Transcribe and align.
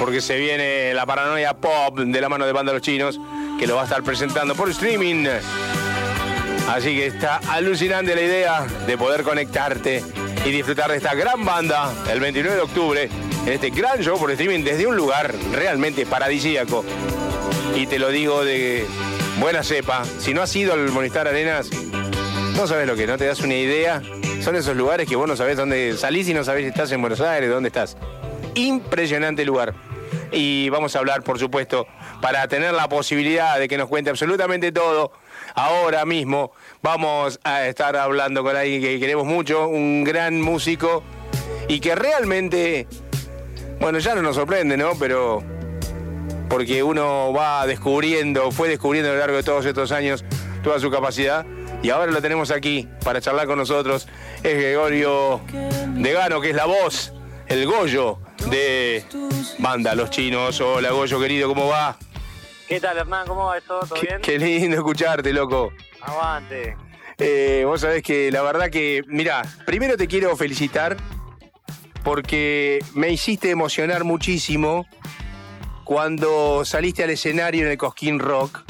porque 0.00 0.22
se 0.22 0.38
viene 0.38 0.94
la 0.94 1.04
paranoia 1.04 1.52
pop 1.52 1.98
de 1.98 2.20
la 2.22 2.30
mano 2.30 2.46
de 2.46 2.52
Banda 2.52 2.72
Los 2.72 2.80
Chinos, 2.80 3.20
que 3.58 3.66
lo 3.66 3.74
va 3.76 3.82
a 3.82 3.84
estar 3.84 4.02
presentando 4.02 4.54
por 4.54 4.70
streaming. 4.70 5.26
Así 6.68 6.96
que 6.96 7.06
está 7.06 7.36
alucinante 7.50 8.14
la 8.14 8.22
idea 8.22 8.66
de 8.86 8.96
poder 8.96 9.22
conectarte 9.22 10.02
y 10.46 10.50
disfrutar 10.50 10.90
de 10.90 10.96
esta 10.96 11.14
gran 11.14 11.44
banda 11.44 11.92
el 12.10 12.18
29 12.18 12.56
de 12.56 12.62
octubre 12.62 13.10
en 13.44 13.52
este 13.52 13.68
gran 13.68 14.00
show 14.00 14.18
por 14.18 14.30
streaming 14.30 14.64
desde 14.64 14.86
un 14.86 14.96
lugar 14.96 15.34
realmente 15.52 16.06
paradisíaco. 16.06 16.82
Y 17.76 17.86
te 17.86 17.98
lo 17.98 18.08
digo 18.08 18.42
de 18.42 18.86
buena 19.38 19.62
cepa, 19.62 20.02
si 20.18 20.32
no 20.32 20.40
has 20.40 20.56
ido 20.56 20.72
al 20.72 20.88
Monistar 20.88 21.28
Arenas, 21.28 21.68
no 22.56 22.66
sabes 22.66 22.86
lo 22.86 22.96
que, 22.96 23.06
no 23.06 23.18
te 23.18 23.26
das 23.26 23.40
una 23.40 23.54
idea. 23.54 24.00
Son 24.40 24.56
esos 24.56 24.74
lugares 24.74 25.06
que 25.06 25.16
vos 25.16 25.28
no 25.28 25.36
sabés 25.36 25.58
dónde 25.58 25.94
salís 25.98 26.26
y 26.30 26.32
no 26.32 26.42
sabés 26.42 26.62
si 26.62 26.68
estás 26.68 26.90
en 26.92 27.02
Buenos 27.02 27.20
Aires, 27.20 27.50
dónde 27.50 27.66
estás. 27.66 27.98
Impresionante 28.54 29.44
lugar. 29.44 29.74
Y 30.32 30.68
vamos 30.68 30.94
a 30.94 31.00
hablar, 31.00 31.22
por 31.22 31.38
supuesto, 31.38 31.86
para 32.20 32.46
tener 32.48 32.72
la 32.72 32.88
posibilidad 32.88 33.58
de 33.58 33.68
que 33.68 33.76
nos 33.76 33.88
cuente 33.88 34.10
absolutamente 34.10 34.72
todo. 34.72 35.12
Ahora 35.54 36.04
mismo 36.04 36.52
vamos 36.82 37.40
a 37.44 37.66
estar 37.66 37.96
hablando 37.96 38.42
con 38.42 38.56
alguien 38.56 38.80
que 38.80 39.00
queremos 39.00 39.26
mucho, 39.26 39.68
un 39.68 40.04
gran 40.04 40.40
músico 40.40 41.02
y 41.68 41.80
que 41.80 41.94
realmente, 41.94 42.86
bueno, 43.80 43.98
ya 43.98 44.14
no 44.14 44.22
nos 44.22 44.36
sorprende, 44.36 44.76
¿no? 44.76 44.92
Pero 44.98 45.42
porque 46.48 46.82
uno 46.82 47.32
va 47.32 47.66
descubriendo, 47.66 48.50
fue 48.50 48.68
descubriendo 48.68 49.10
a 49.10 49.14
lo 49.14 49.18
largo 49.20 49.36
de 49.36 49.42
todos 49.42 49.64
estos 49.66 49.92
años 49.92 50.24
toda 50.62 50.78
su 50.78 50.90
capacidad 50.90 51.46
y 51.82 51.90
ahora 51.90 52.12
lo 52.12 52.20
tenemos 52.20 52.50
aquí 52.50 52.88
para 53.04 53.20
charlar 53.20 53.46
con 53.46 53.58
nosotros. 53.58 54.06
Es 54.42 54.54
Gregorio 54.54 55.40
Degano, 55.94 56.40
que 56.40 56.50
es 56.50 56.56
la 56.56 56.66
voz, 56.66 57.12
el 57.48 57.66
Goyo 57.66 58.18
de 58.48 59.04
Banda 59.58 59.94
Los 59.94 60.10
Chinos. 60.10 60.60
Hola 60.60 60.90
Goyo, 60.90 61.20
querido, 61.20 61.48
¿cómo 61.48 61.68
va? 61.68 61.96
¿Qué 62.68 62.80
tal, 62.80 62.96
Hernán? 62.98 63.26
¿Cómo 63.26 63.46
va 63.46 63.58
eso? 63.58 63.80
¿Todo 63.80 64.00
bien? 64.00 64.20
Qué 64.22 64.38
lindo 64.38 64.76
escucharte, 64.76 65.32
loco. 65.32 65.72
Aguante. 66.00 66.76
Eh, 67.18 67.64
vos 67.66 67.80
sabés 67.80 68.02
que 68.02 68.30
la 68.30 68.42
verdad 68.42 68.70
que, 68.70 69.02
mira, 69.06 69.42
primero 69.66 69.96
te 69.96 70.06
quiero 70.06 70.36
felicitar 70.36 70.96
porque 72.02 72.82
me 72.94 73.10
hiciste 73.10 73.50
emocionar 73.50 74.04
muchísimo 74.04 74.86
cuando 75.84 76.64
saliste 76.64 77.02
al 77.04 77.10
escenario 77.10 77.64
en 77.66 77.72
el 77.72 77.76
Cosquín 77.76 78.18
Rock 78.20 78.62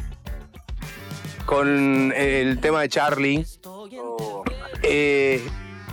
con 1.46 2.12
el 2.16 2.58
tema 2.60 2.80
de 2.80 2.88
Charlie. 2.88 3.46
Oh, 3.64 4.42
Eh, 4.82 5.42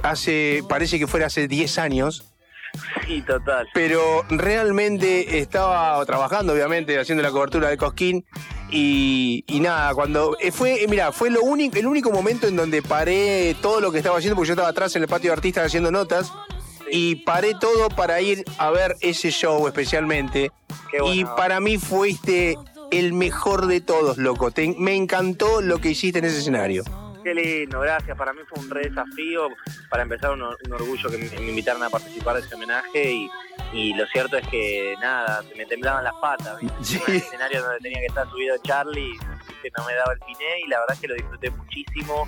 hace, 0.02 0.64
parece 0.70 0.98
que 0.98 1.08
fuera 1.08 1.28
hace 1.28 1.48
10 1.48 1.78
años, 1.78 2.27
sí, 3.06 3.22
total. 3.22 3.68
pero 3.74 4.24
realmente 4.30 5.40
estaba 5.40 6.04
trabajando, 6.06 6.54
obviamente, 6.54 7.00
haciendo 7.00 7.24
la 7.24 7.32
cobertura 7.32 7.70
de 7.70 7.78
Cosquín. 7.78 8.26
Y, 8.70 9.46
y 9.48 9.62
nada, 9.62 9.94
cuando 9.94 10.36
eh, 10.42 10.52
fue, 10.52 10.84
eh, 10.84 10.88
mira, 10.90 11.12
fue 11.14 11.30
lo 11.30 11.42
único, 11.42 11.78
el 11.78 11.88
único 11.88 12.12
momento 12.12 12.48
en 12.48 12.58
donde 12.58 12.82
paré 12.82 13.56
todo 13.62 13.80
lo 13.80 13.92
que 13.94 14.00
estaba 14.00 14.18
haciendo, 14.18 14.36
porque 14.36 14.48
yo 14.50 14.54
estaba 14.54 14.68
atrás 14.70 14.94
en 14.98 15.04
el 15.04 15.08
patio 15.08 15.30
de 15.30 15.34
artistas 15.36 15.68
haciendo 15.68 15.90
notas, 15.90 16.34
y 16.92 17.16
paré 17.24 17.54
todo 17.60 17.88
para 17.90 18.20
ir 18.22 18.44
a 18.58 18.70
ver 18.72 18.96
ese 19.00 19.30
show 19.32 19.66
especialmente. 19.68 20.52
Qué 20.92 21.00
buena 21.02 21.16
y 21.16 21.24
para 21.24 21.60
mí 21.62 21.78
fuiste 21.78 22.58
el 22.92 23.14
mejor 23.14 23.68
de 23.68 23.80
todos, 23.82 24.18
loco. 24.18 24.52
Te- 24.52 24.76
me 24.78 24.96
encantó 24.96 25.62
lo 25.62 25.80
que 25.80 25.90
hiciste 25.92 26.20
en 26.20 26.26
ese 26.26 26.40
escenario. 26.40 26.84
Qué 27.28 27.34
lindo, 27.34 27.82
gracias. 27.82 28.18
Para 28.18 28.32
mí 28.32 28.40
fue 28.48 28.64
un 28.64 28.70
re 28.70 28.88
desafío. 28.88 29.50
Para 29.90 30.04
empezar, 30.04 30.32
un, 30.32 30.44
or- 30.44 30.58
un 30.66 30.72
orgullo 30.72 31.10
que 31.10 31.18
me, 31.18 31.30
me 31.30 31.50
invitaran 31.50 31.84
a 31.84 31.90
participar 31.90 32.36
de 32.36 32.40
ese 32.42 32.56
homenaje. 32.56 33.12
Y, 33.12 33.30
y 33.74 33.94
lo 33.96 34.06
cierto 34.08 34.38
es 34.38 34.48
que, 34.48 34.96
nada, 35.02 35.44
me 35.58 35.66
temblaban 35.66 36.06
las 36.06 36.14
patas. 36.22 36.58
Sí. 36.82 36.98
En 37.06 37.16
el 37.16 37.18
escenario 37.18 37.64
donde 37.64 37.80
tenía 37.80 38.00
que 38.00 38.06
estar 38.06 38.30
subido 38.30 38.56
Charlie, 38.64 39.12
que 39.62 39.70
no 39.78 39.84
me 39.86 39.94
daba 39.94 40.14
el 40.14 40.20
piné. 40.20 40.62
Y 40.66 40.70
la 40.70 40.80
verdad 40.80 40.94
es 40.94 41.02
que 41.02 41.08
lo 41.10 41.16
disfruté 41.16 41.50
muchísimo. 41.52 42.26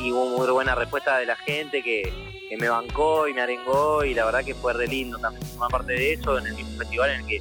Y 0.00 0.10
hubo 0.10 0.36
muy 0.36 0.48
buena 0.50 0.74
respuesta 0.74 1.18
de 1.18 1.26
la 1.26 1.36
gente 1.36 1.80
que, 1.84 2.46
que 2.48 2.56
me 2.56 2.68
bancó 2.68 3.28
y 3.28 3.34
me 3.34 3.42
arengó. 3.42 4.04
Y 4.04 4.14
la 4.14 4.24
verdad 4.24 4.44
que 4.44 4.56
fue 4.56 4.72
re 4.72 4.88
lindo 4.88 5.16
también. 5.18 5.46
Más 5.58 5.70
parte 5.70 5.92
de 5.92 6.14
eso, 6.14 6.38
en 6.38 6.46
el 6.48 6.54
mismo 6.54 6.76
festival 6.76 7.10
en 7.10 7.20
el 7.20 7.26
que 7.28 7.40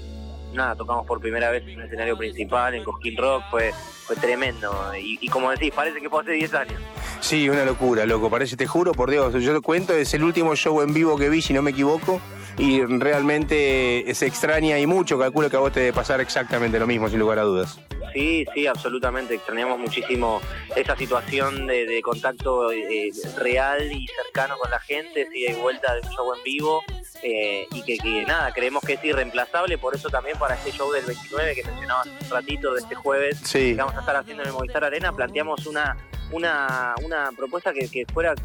nada, 0.53 0.75
tocamos 0.75 1.07
por 1.07 1.19
primera 1.19 1.49
vez 1.49 1.63
en 1.63 1.75
un 1.77 1.85
escenario 1.85 2.15
principal, 2.17 2.73
en 2.75 2.83
Cosquín 2.83 3.15
Rock, 3.17 3.43
fue, 3.51 3.71
fue 4.05 4.15
tremendo. 4.15 4.71
Y, 4.95 5.17
y 5.21 5.27
como 5.29 5.49
decís, 5.51 5.71
parece 5.75 6.01
que 6.01 6.09
fue 6.09 6.21
hace 6.21 6.31
10 6.33 6.53
años. 6.55 6.81
Sí, 7.21 7.49
una 7.49 7.65
locura, 7.65 8.05
loco. 8.05 8.29
Parece, 8.29 8.55
te 8.57 8.65
juro, 8.65 8.93
por 8.93 9.11
Dios, 9.11 9.33
yo 9.43 9.53
te 9.53 9.61
cuento, 9.61 9.93
es 9.93 10.13
el 10.13 10.23
último 10.23 10.55
show 10.55 10.81
en 10.81 10.93
vivo 10.93 11.17
que 11.17 11.29
vi, 11.29 11.41
si 11.41 11.53
no 11.53 11.61
me 11.61 11.71
equivoco. 11.71 12.21
Y 12.57 12.83
realmente 12.83 14.03
se 14.13 14.25
extraña 14.25 14.77
y 14.79 14.85
mucho. 14.85 15.17
Calculo 15.17 15.49
que 15.49 15.55
a 15.55 15.59
vos 15.59 15.71
te 15.71 15.79
debe 15.79 15.93
pasar 15.93 16.19
exactamente 16.19 16.77
lo 16.79 16.87
mismo, 16.87 17.07
sin 17.07 17.19
lugar 17.19 17.39
a 17.39 17.43
dudas. 17.43 17.79
Sí, 18.13 18.45
sí, 18.53 18.67
absolutamente. 18.67 19.35
Extrañamos 19.35 19.79
muchísimo 19.79 20.41
esa 20.75 20.95
situación 20.97 21.67
de, 21.67 21.85
de 21.85 22.01
contacto 22.01 22.71
eh, 22.71 23.11
real 23.37 23.91
y 23.93 24.07
cercano 24.07 24.57
con 24.57 24.71
la 24.71 24.79
gente, 24.79 25.27
sí, 25.31 25.43
de 25.43 25.53
vuelta 25.55 25.93
de 25.93 26.01
un 26.01 26.09
show 26.13 26.33
en 26.35 26.43
vivo. 26.43 26.81
eh, 27.21 27.65
y 27.71 27.81
que, 27.83 27.97
que, 27.97 28.23
nada, 28.25 28.51
creemos 28.53 28.81
que 28.83 28.93
es 28.93 29.03
irreemplazable, 29.03 29.77
por 29.77 29.93
eso 29.95 30.09
también 30.09 30.37
para 30.37 30.55
este 30.55 30.71
show 30.71 30.89
del 30.91 31.05
29 31.05 31.53
que 31.55 31.63
mencionabas 31.65 32.07
hace 32.07 32.23
un 32.25 32.29
ratito 32.31 32.73
de 32.73 32.79
este 32.79 32.95
jueves, 32.95 33.39
Sí. 33.43 33.71
que 33.71 33.75
vamos 33.75 33.95
a 33.95 33.99
estar 33.99 34.15
haciendo 34.15 34.43
en 34.43 34.47
el 34.49 34.53
Movistar 34.53 34.83
Arena, 34.85 35.11
planteamos 35.13 35.65
una, 35.67 35.97
una, 36.31 36.95
una 37.03 37.31
propuesta 37.35 37.73
que, 37.73 37.89
que 37.89 38.05
fuera 38.13 38.35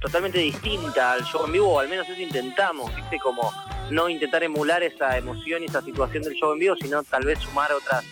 totalmente 0.00 0.38
distinta 0.38 1.12
al 1.12 1.24
show 1.24 1.46
en 1.46 1.52
vivo, 1.52 1.74
o 1.74 1.78
al 1.78 1.88
menos 1.88 2.08
eso 2.08 2.20
intentamos, 2.20 2.94
¿viste? 2.96 3.18
Como 3.18 3.52
no 3.90 4.08
intentar 4.08 4.42
emular 4.42 4.82
esa 4.82 5.16
emoción 5.16 5.62
y 5.62 5.66
esa 5.66 5.82
situación 5.82 6.24
del 6.24 6.34
show 6.34 6.52
en 6.52 6.58
vivo, 6.58 6.74
sino 6.80 7.02
tal 7.04 7.24
vez 7.24 7.38
sumar 7.38 7.72
otras 7.72 8.04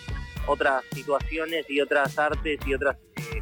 otras 0.47 0.83
situaciones 0.91 1.65
y 1.69 1.81
otras 1.81 2.17
artes 2.17 2.59
y 2.65 2.73
otras 2.73 2.97
eh, 3.17 3.41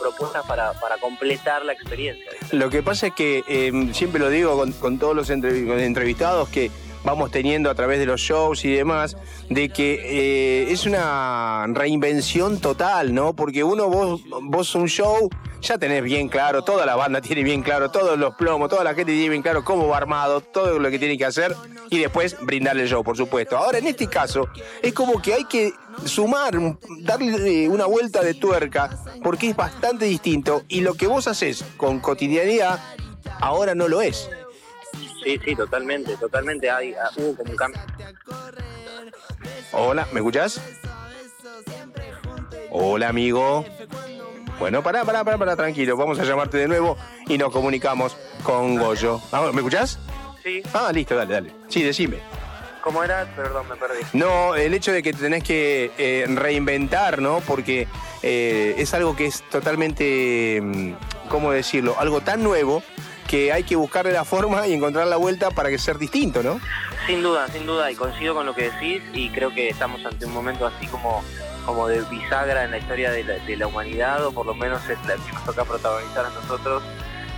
propuestas 0.00 0.46
para, 0.46 0.72
para 0.74 0.96
completar 0.98 1.64
la 1.64 1.72
experiencia. 1.72 2.24
Lo 2.52 2.70
que 2.70 2.82
pasa 2.82 3.08
es 3.08 3.14
que 3.14 3.42
eh, 3.48 3.72
siempre 3.92 4.20
lo 4.20 4.28
digo 4.28 4.56
con, 4.56 4.72
con 4.72 4.98
todos 4.98 5.16
los 5.16 5.28
entrevistados 5.28 6.48
que 6.48 6.70
vamos 7.04 7.30
teniendo 7.30 7.70
a 7.70 7.74
través 7.74 7.98
de 7.98 8.06
los 8.06 8.20
shows 8.20 8.64
y 8.64 8.72
demás, 8.72 9.16
de 9.48 9.68
que 9.68 10.00
eh, 10.04 10.72
es 10.72 10.86
una 10.86 11.66
reinvención 11.68 12.60
total, 12.60 13.14
¿no? 13.14 13.34
Porque 13.34 13.64
uno, 13.64 13.88
vos, 13.88 14.22
vos 14.42 14.74
un 14.74 14.88
show, 14.88 15.28
ya 15.60 15.78
tenés 15.78 16.02
bien 16.02 16.28
claro, 16.28 16.62
toda 16.62 16.86
la 16.86 16.96
banda 16.96 17.20
tiene 17.20 17.42
bien 17.42 17.62
claro, 17.62 17.90
todos 17.90 18.18
los 18.18 18.34
plomos, 18.34 18.68
toda 18.68 18.84
la 18.84 18.94
gente 18.94 19.12
tiene 19.12 19.28
bien 19.28 19.42
claro 19.42 19.64
cómo 19.64 19.88
va 19.88 19.96
armado, 19.96 20.40
todo 20.40 20.78
lo 20.78 20.90
que 20.90 20.98
tiene 20.98 21.16
que 21.16 21.24
hacer 21.24 21.54
y 21.90 21.98
después 21.98 22.36
brindarle 22.40 22.82
el 22.82 22.88
show, 22.88 23.02
por 23.02 23.16
supuesto. 23.16 23.56
Ahora, 23.56 23.78
en 23.78 23.86
este 23.86 24.06
caso, 24.06 24.48
es 24.80 24.92
como 24.92 25.20
que 25.20 25.34
hay 25.34 25.44
que 25.44 25.72
sumar, 26.04 26.54
darle 27.00 27.68
una 27.68 27.86
vuelta 27.86 28.22
de 28.22 28.34
tuerca, 28.34 28.90
porque 29.22 29.50
es 29.50 29.56
bastante 29.56 30.04
distinto 30.04 30.62
y 30.68 30.80
lo 30.82 30.94
que 30.94 31.06
vos 31.06 31.26
haces 31.26 31.64
con 31.76 31.98
cotidianidad, 32.00 32.78
ahora 33.40 33.74
no 33.74 33.88
lo 33.88 34.00
es. 34.02 34.30
Sí, 35.22 35.38
sí, 35.44 35.54
totalmente, 35.54 36.16
totalmente. 36.16 36.70
Hay, 36.70 36.94
ah, 36.94 37.10
hubo 37.16 37.36
como 37.36 37.50
un 37.50 37.56
cambio. 37.56 37.80
Hola, 39.72 40.06
¿me 40.12 40.20
escuchás? 40.20 40.60
Hola, 42.70 43.08
amigo. 43.08 43.64
Bueno, 44.58 44.82
pará, 44.82 45.04
pará, 45.04 45.24
pará, 45.24 45.38
pará, 45.38 45.56
tranquilo. 45.56 45.96
Vamos 45.96 46.18
a 46.18 46.24
llamarte 46.24 46.58
de 46.58 46.68
nuevo 46.68 46.96
y 47.26 47.38
nos 47.38 47.50
comunicamos 47.52 48.16
con 48.42 48.76
Goyo. 48.76 49.20
Ah, 49.32 49.50
¿Me 49.52 49.58
escuchás? 49.58 49.98
Sí, 50.42 50.62
Ah, 50.72 50.90
listo, 50.92 51.16
dale, 51.16 51.34
dale. 51.34 51.52
Sí, 51.68 51.82
decime. 51.82 52.18
¿cómo 52.82 53.04
era? 53.04 53.26
Perdón, 53.36 53.68
me 53.68 53.76
perdí. 53.76 54.00
No, 54.14 54.54
el 54.54 54.72
hecho 54.74 54.92
de 54.92 55.02
que 55.02 55.12
te 55.12 55.18
tenés 55.18 55.44
que 55.44 55.92
eh, 55.98 56.24
reinventar, 56.28 57.20
¿no? 57.20 57.40
Porque 57.40 57.86
eh, 58.22 58.74
es 58.78 58.94
algo 58.94 59.14
que 59.16 59.26
es 59.26 59.42
totalmente, 59.50 60.60
mm, 60.62 60.92
¿cómo 61.28 61.52
decirlo? 61.52 61.96
Algo 61.98 62.20
tan 62.20 62.42
nuevo 62.42 62.82
que 63.30 63.52
hay 63.52 63.62
que 63.62 63.76
buscarle 63.76 64.10
la 64.10 64.24
forma 64.24 64.66
y 64.66 64.72
encontrar 64.72 65.06
la 65.06 65.16
vuelta 65.16 65.52
para 65.52 65.68
que 65.70 65.78
sea 65.78 65.94
distinto, 65.94 66.42
¿no? 66.42 66.60
Sin 67.06 67.22
duda, 67.22 67.46
sin 67.46 67.64
duda, 67.64 67.88
y 67.88 67.94
coincido 67.94 68.34
con 68.34 68.44
lo 68.44 68.56
que 68.56 68.72
decís 68.72 69.02
y 69.14 69.30
creo 69.30 69.54
que 69.54 69.68
estamos 69.68 70.04
ante 70.04 70.26
un 70.26 70.34
momento 70.34 70.66
así 70.66 70.88
como, 70.88 71.22
como 71.64 71.86
de 71.86 72.00
bisagra 72.10 72.64
en 72.64 72.72
la 72.72 72.78
historia 72.78 73.12
de 73.12 73.22
la, 73.22 73.34
de 73.34 73.56
la 73.56 73.68
humanidad, 73.68 74.26
o 74.26 74.32
por 74.32 74.46
lo 74.46 74.54
menos 74.54 74.82
es 74.90 74.98
la 75.06 75.14
que 75.14 75.32
nos 75.32 75.44
toca 75.44 75.64
protagonizar 75.64 76.26
a 76.26 76.30
nosotros. 76.30 76.82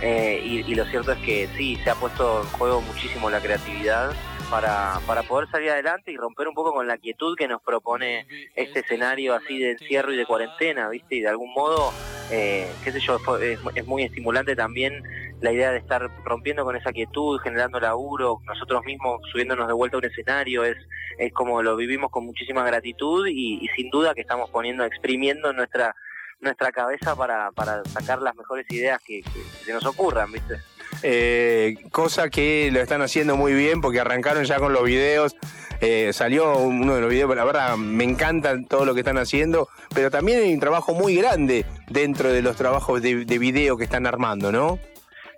Eh, 0.01 0.41
y 0.43 0.73
lo 0.73 0.83
cierto 0.85 1.11
es 1.11 1.19
que 1.19 1.47
sí, 1.55 1.79
se 1.83 1.91
ha 1.91 1.95
puesto 1.95 2.41
en 2.41 2.47
juego 2.47 2.81
muchísimo 2.81 3.29
la 3.29 3.39
creatividad 3.39 4.13
para, 4.53 4.99
para 5.07 5.23
poder 5.23 5.49
salir 5.49 5.71
adelante 5.71 6.11
y 6.11 6.15
romper 6.15 6.47
un 6.47 6.53
poco 6.53 6.73
con 6.73 6.85
la 6.85 6.99
quietud 6.99 7.35
que 7.35 7.47
nos 7.47 7.59
propone 7.63 8.27
este 8.55 8.81
escenario 8.81 9.33
así 9.33 9.57
de 9.57 9.71
encierro 9.71 10.13
y 10.13 10.15
de 10.15 10.27
cuarentena, 10.27 10.89
¿viste? 10.89 11.15
Y 11.15 11.21
de 11.21 11.27
algún 11.27 11.51
modo, 11.53 11.91
eh, 12.29 12.71
qué 12.83 12.91
sé 12.91 12.99
yo, 12.99 13.17
es 13.39 13.87
muy 13.87 14.03
estimulante 14.03 14.55
también 14.55 15.01
la 15.41 15.51
idea 15.51 15.71
de 15.71 15.79
estar 15.79 16.07
rompiendo 16.23 16.63
con 16.65 16.75
esa 16.75 16.93
quietud, 16.93 17.39
generando 17.39 17.79
laburo, 17.79 18.41
nosotros 18.45 18.85
mismos 18.85 19.21
subiéndonos 19.31 19.65
de 19.65 19.73
vuelta 19.73 19.97
a 19.97 20.01
un 20.01 20.05
escenario, 20.05 20.63
es, 20.63 20.77
es 21.17 21.33
como 21.33 21.63
lo 21.63 21.75
vivimos 21.75 22.11
con 22.11 22.23
muchísima 22.23 22.63
gratitud 22.63 23.25
y, 23.25 23.57
y 23.59 23.67
sin 23.69 23.89
duda 23.89 24.13
que 24.13 24.21
estamos 24.21 24.51
poniendo, 24.51 24.85
exprimiendo 24.85 25.51
nuestra 25.51 25.95
nuestra 26.41 26.73
cabeza 26.73 27.15
para, 27.15 27.51
para 27.51 27.83
sacar 27.85 28.21
las 28.21 28.35
mejores 28.35 28.69
ideas 28.69 29.01
que, 29.01 29.21
que 29.23 29.41
se 29.65 29.73
nos 29.73 29.85
ocurran, 29.85 30.29
¿viste? 30.29 30.59
Eh, 31.03 31.75
cosa 31.91 32.29
que 32.29 32.69
lo 32.71 32.79
están 32.79 33.01
haciendo 33.01 33.35
muy 33.35 33.53
bien 33.53 33.81
porque 33.81 33.99
arrancaron 33.99 34.45
ya 34.45 34.57
con 34.59 34.73
los 34.73 34.83
videos. 34.83 35.35
Eh, 35.81 36.13
salió 36.13 36.57
uno 36.59 36.95
de 36.95 37.01
los 37.01 37.09
videos, 37.09 37.35
la 37.35 37.43
verdad 37.43 37.75
me 37.75 38.05
encanta 38.05 38.55
todo 38.69 38.85
lo 38.85 38.93
que 38.93 39.01
están 39.01 39.17
haciendo, 39.17 39.67
pero 39.93 40.09
también 40.09 40.41
hay 40.41 40.53
un 40.53 40.59
trabajo 40.61 40.93
muy 40.93 41.15
grande 41.15 41.65
dentro 41.89 42.31
de 42.31 42.41
los 42.41 42.55
trabajos 42.55 43.01
de, 43.01 43.25
de 43.25 43.37
video 43.37 43.75
que 43.75 43.83
están 43.83 44.07
armando, 44.07 44.51
¿no? 44.51 44.79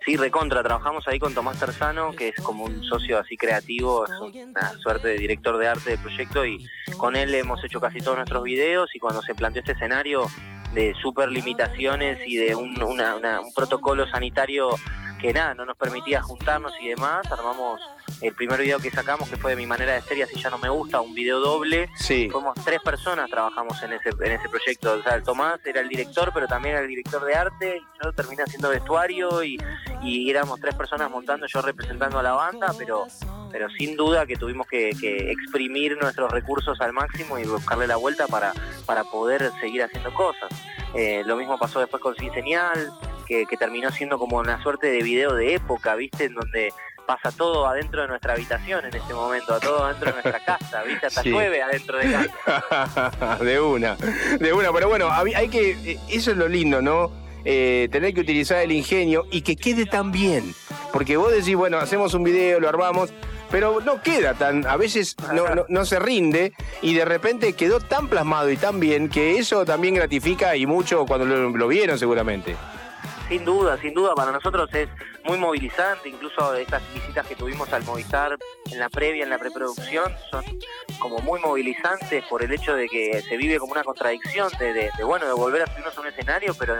Sí, 0.05 0.17
recontra, 0.17 0.61
trabajamos 0.61 1.07
ahí 1.07 1.17
con 1.17 1.33
Tomás 1.33 1.59
Terzano, 1.59 2.11
que 2.11 2.27
es 2.29 2.35
como 2.35 2.65
un 2.65 2.83
socio 2.83 3.17
así 3.17 3.37
creativo, 3.37 4.05
es 4.05 4.11
una 4.19 4.71
suerte 4.73 5.07
de 5.07 5.17
director 5.17 5.57
de 5.57 5.67
arte 5.67 5.89
del 5.89 5.99
proyecto 5.99 6.45
y 6.45 6.63
con 6.97 7.15
él 7.15 7.33
hemos 7.33 7.63
hecho 7.63 7.81
casi 7.81 7.97
todos 8.01 8.17
nuestros 8.17 8.43
videos 8.43 8.93
y 8.93 8.99
cuando 8.99 9.23
se 9.23 9.33
planteó 9.33 9.61
este 9.61 9.71
escenario 9.71 10.27
de 10.75 10.93
super 11.01 11.31
limitaciones 11.31 12.19
y 12.27 12.35
de 12.35 12.53
un, 12.53 12.79
un 12.83 13.53
protocolo 13.55 14.07
sanitario 14.07 14.69
que 15.19 15.33
nada, 15.33 15.53
no 15.53 15.65
nos 15.65 15.77
permitía 15.77 16.21
juntarnos 16.21 16.73
y 16.81 16.89
demás, 16.89 17.29
armamos 17.31 17.81
el 18.21 18.33
primer 18.33 18.61
video 18.61 18.79
que 18.79 18.91
sacamos, 18.91 19.29
que 19.29 19.37
fue 19.37 19.51
de 19.51 19.57
mi 19.57 19.65
manera 19.65 19.93
de 19.93 20.01
ser 20.01 20.17
y 20.17 20.21
así 20.21 20.39
ya 20.39 20.49
no 20.49 20.57
me 20.57 20.69
gusta, 20.69 21.01
un 21.01 21.13
video 21.13 21.39
doble. 21.39 21.89
Sí. 21.97 22.29
Fuimos 22.31 22.55
tres 22.63 22.81
personas 22.81 23.29
trabajamos 23.29 23.81
en 23.83 23.93
ese, 23.93 24.09
en 24.09 24.31
ese 24.31 24.49
proyecto. 24.49 24.93
O 24.93 25.03
sea, 25.03 25.15
el 25.15 25.23
Tomás 25.23 25.59
era 25.65 25.81
el 25.81 25.89
director, 25.89 26.31
pero 26.33 26.47
también 26.47 26.75
era 26.75 26.83
el 26.83 26.89
director 26.89 27.23
de 27.25 27.35
arte, 27.35 27.77
y 27.77 28.03
yo 28.03 28.13
terminé 28.13 28.43
haciendo 28.43 28.69
vestuario 28.69 29.43
y, 29.43 29.57
y 30.01 30.29
éramos 30.29 30.59
tres 30.59 30.75
personas 30.75 31.09
montando, 31.09 31.45
yo 31.47 31.61
representando 31.61 32.19
a 32.19 32.23
la 32.23 32.33
banda, 32.33 32.73
pero 32.77 33.07
pero 33.55 33.69
sin 33.69 33.95
duda 33.95 34.25
que 34.25 34.35
tuvimos 34.35 34.67
que, 34.67 34.89
exprimir 34.89 35.97
nuestros 35.97 36.29
recursos 36.29 36.81
al 36.81 36.91
máximo 36.91 37.39
y 37.39 37.45
buscarle 37.45 37.87
la 37.87 37.95
vuelta 37.95 38.27
para, 38.27 38.51
para 38.85 39.05
poder 39.05 39.49
seguir 39.61 39.81
haciendo 39.81 40.13
cosas. 40.13 40.49
Eh, 40.93 41.23
lo 41.25 41.37
mismo 41.37 41.57
pasó 41.57 41.79
después 41.79 42.03
con 42.03 42.17
Sin 42.17 42.33
Señal, 42.33 42.91
que, 43.25 43.45
que, 43.45 43.57
terminó 43.57 43.91
siendo 43.91 44.17
como 44.17 44.37
una 44.37 44.61
suerte 44.61 44.87
de 44.87 45.01
video 45.01 45.33
de 45.33 45.55
época, 45.55 45.95
¿viste? 45.95 46.25
En 46.25 46.35
donde 46.35 46.73
pasa 47.05 47.31
todo 47.31 47.67
adentro 47.67 48.01
de 48.01 48.07
nuestra 48.07 48.33
habitación 48.33 48.85
en 48.85 48.95
este 48.95 49.13
momento, 49.13 49.59
todo 49.59 49.85
adentro 49.85 50.07
de 50.07 50.13
nuestra 50.13 50.43
casa, 50.43 50.83
¿viste? 50.83 51.07
Hasta 51.07 51.23
llueve 51.23 51.61
adentro 51.61 51.97
de 51.97 52.11
casa. 52.11 53.37
de 53.41 53.59
una, 53.59 53.95
de 54.39 54.53
una, 54.53 54.73
pero 54.73 54.89
bueno, 54.89 55.09
hay 55.11 55.49
que, 55.49 55.71
eh, 55.71 55.99
eso 56.09 56.31
es 56.31 56.37
lo 56.37 56.47
lindo, 56.47 56.81
¿no? 56.81 57.11
Eh, 57.47 57.89
tener 57.91 58.13
que 58.13 58.21
utilizar 58.21 58.57
el 58.57 58.71
ingenio 58.71 59.27
y 59.31 59.41
que 59.41 59.55
quede 59.55 59.85
tan 59.85 60.11
bien. 60.11 60.55
Porque 60.91 61.15
vos 61.17 61.31
decís, 61.31 61.55
bueno, 61.55 61.77
hacemos 61.77 62.13
un 62.15 62.23
video, 62.23 62.59
lo 62.59 62.67
armamos, 62.67 63.13
pero 63.51 63.81
no 63.81 64.01
queda 64.01 64.33
tan, 64.33 64.65
a 64.65 64.75
veces 64.77 65.15
no, 65.33 65.65
no, 65.67 65.85
se 65.85 65.99
rinde 65.99 66.53
y 66.81 66.95
de 66.95 67.05
repente 67.05 67.53
quedó 67.53 67.79
tan 67.79 68.07
plasmado 68.07 68.49
y 68.49 68.57
tan 68.57 68.79
bien 68.79 69.09
que 69.09 69.37
eso 69.37 69.63
también 69.63 69.93
gratifica 69.93 70.55
y 70.55 70.65
mucho 70.65 71.05
cuando 71.05 71.25
lo 71.25 71.67
vieron 71.67 71.99
seguramente. 71.99 72.55
Sin 73.27 73.43
duda, 73.43 73.77
sin 73.77 73.93
duda, 73.93 74.13
para 74.13 74.31
nosotros 74.31 74.69
es 74.73 74.87
muy 75.23 75.39
movilizante, 75.39 76.09
incluso 76.09 76.53
estas 76.53 76.81
visitas 76.93 77.25
que 77.25 77.35
tuvimos 77.35 77.71
al 77.73 77.83
Movistar 77.83 78.37
en 78.71 78.79
la 78.79 78.87
previa, 78.89 79.23
en 79.23 79.31
la 79.31 79.39
preproducción, 79.39 80.13
son 80.29 80.43
como 80.99 81.17
muy 81.19 81.39
movilizantes 81.39 82.23
por 82.25 82.43
el 82.43 82.51
hecho 82.51 82.75
de 82.75 82.87
que 82.87 83.23
se 83.23 83.35
vive 83.35 83.57
como 83.57 83.71
una 83.71 83.83
contradicción 83.83 84.49
de, 84.59 84.91
bueno, 85.03 85.25
de 85.25 85.33
volver 85.33 85.63
a 85.63 85.67
subirnos 85.67 85.97
a 85.97 86.01
un 86.01 86.07
escenario, 86.07 86.53
pero 86.53 86.75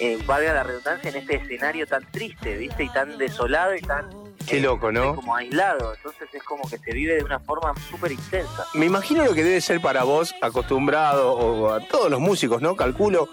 en, 0.00 0.26
valga 0.26 0.52
la 0.52 0.64
redundancia, 0.64 1.10
en 1.10 1.16
este 1.16 1.36
escenario 1.36 1.86
tan 1.86 2.04
triste, 2.10 2.56
¿viste? 2.56 2.84
Y 2.84 2.88
tan 2.88 3.16
desolado 3.16 3.76
y 3.76 3.80
tan 3.80 4.10
Qué 4.46 4.60
loco, 4.60 4.92
¿no? 4.92 5.14
Como 5.14 5.34
aislado, 5.34 5.94
entonces 5.94 6.28
es 6.30 6.42
como 6.42 6.68
que 6.68 6.76
se 6.76 6.92
vive 6.92 7.14
de 7.16 7.24
una 7.24 7.38
forma 7.38 7.72
súper 7.88 8.12
intensa. 8.12 8.66
Me 8.74 8.84
imagino 8.84 9.24
lo 9.24 9.32
que 9.32 9.42
debe 9.42 9.60
ser 9.62 9.80
para 9.80 10.02
vos, 10.04 10.34
acostumbrado, 10.42 11.32
o 11.32 11.72
a 11.72 11.80
todos 11.80 12.10
los 12.10 12.20
músicos, 12.20 12.60
¿no? 12.60 12.76
Calculo, 12.76 13.30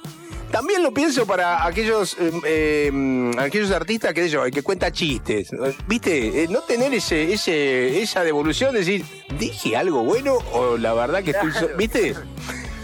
también 0.52 0.84
lo 0.84 0.94
pienso 0.94 1.26
para 1.26 1.66
aquellos 1.66 2.18
em, 2.20 3.38
aquellos 3.40 3.72
artistas 3.72 4.14
que, 4.14 4.30
yo, 4.30 4.44
que 4.46 4.62
cuenta 4.62 4.92
chistes. 4.92 5.50
¿Viste? 5.88 6.44
Eh, 6.44 6.48
no 6.50 6.62
tener 6.62 6.94
ese, 6.94 7.34
ese, 7.34 8.02
esa 8.02 8.24
devolución, 8.24 8.74
decir, 8.74 9.06
dije 9.40 9.76
algo 9.76 10.04
bueno 10.04 10.38
o 10.54 10.78
la 10.78 10.94
verdad 10.94 11.24
que 11.24 11.32
estoy. 11.32 11.52
¿Viste? 11.78 12.16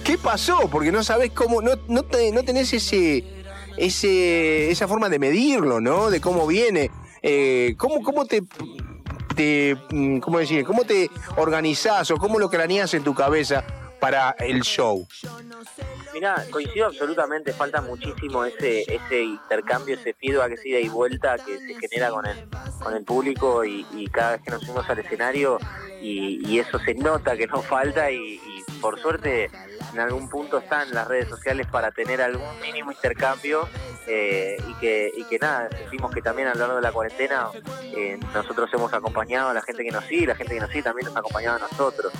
¿Qué 0.04 0.18
pasó? 0.18 0.70
Porque 0.70 0.92
no 0.92 1.04
sabes 1.04 1.32
cómo. 1.32 1.62
No, 1.62 1.76
no, 1.88 2.04
no 2.34 2.44
tenés 2.44 2.74
ese, 2.74 3.24
ese, 3.78 4.72
esa 4.72 4.88
forma 4.88 5.10
de 5.10 5.20
medirlo, 5.20 5.82
¿no? 5.82 6.10
De 6.10 6.22
cómo 6.22 6.48
viene. 6.48 6.90
Eh, 7.22 7.76
¿cómo, 7.78 8.02
¿Cómo 8.02 8.26
te 8.26 8.44
te, 9.36 9.78
mm, 9.92 10.20
¿cómo 10.20 10.40
decir? 10.40 10.66
¿Cómo 10.66 10.84
te 10.84 11.10
organizás 11.38 12.10
o 12.12 12.18
cómo 12.18 12.40
lo 12.40 12.50
craneas 12.50 12.94
en 12.94 13.04
tu 13.04 13.14
cabeza 13.14 13.64
para 14.00 14.32
el 14.40 14.62
show? 14.62 15.08
Mira, 16.18 16.44
coincido 16.50 16.88
absolutamente, 16.88 17.54
falta 17.54 17.80
muchísimo 17.80 18.44
ese 18.44 18.82
ese 18.92 19.22
intercambio, 19.22 19.94
ese 19.94 20.16
feedback, 20.16 20.54
esa 20.54 20.68
ida 20.68 20.80
y 20.80 20.90
vuelta 20.90 21.38
que 21.38 21.60
se 21.60 21.76
genera 21.76 22.10
con 22.10 22.26
el, 22.26 22.50
con 22.80 22.96
el 22.96 23.04
público 23.04 23.64
y, 23.64 23.86
cada 24.12 24.32
vez 24.32 24.42
que 24.42 24.50
nos 24.50 24.62
subimos 24.62 24.90
al 24.90 24.98
escenario 24.98 25.60
y, 26.02 26.58
eso 26.58 26.80
se 26.80 26.96
nota 26.96 27.38
que 27.38 27.46
nos 27.46 27.64
falta 27.68 28.10
y, 28.10 28.42
por 28.82 29.00
suerte 29.00 29.52
en 29.94 30.00
algún 30.00 30.28
punto 30.28 30.58
están 30.58 30.92
las 30.92 31.08
redes 31.08 31.30
sociales 31.30 31.68
para 31.68 31.92
tener 31.92 32.20
algún 32.20 32.60
mínimo 32.62 32.92
intercambio 32.92 33.70
eh, 34.08 34.58
y, 34.68 34.74
que, 34.80 35.12
y 35.16 35.24
que 35.26 35.38
nada, 35.38 35.70
sentimos 35.70 36.12
que 36.12 36.24
también 36.24 36.48
a 36.48 36.56
lo 36.56 36.62
largo 36.62 36.76
de 36.78 36.82
la 36.82 36.92
cuarentena 36.92 37.50
eh, 37.96 38.20
nosotros 38.34 38.72
hemos 38.74 38.92
acompañado 38.92 39.50
a 39.50 39.54
la 39.54 39.62
gente 39.62 39.84
que 39.84 39.92
nos 39.92 40.04
sigue, 40.06 40.26
la 40.26 40.36
gente 40.36 40.56
que 40.56 40.62
nos 40.62 40.72
sigue 40.72 40.82
también 40.82 41.06
nos 41.06 41.16
ha 41.16 41.20
acompañado 41.20 41.58
a 41.58 41.60
nosotros. 41.60 42.12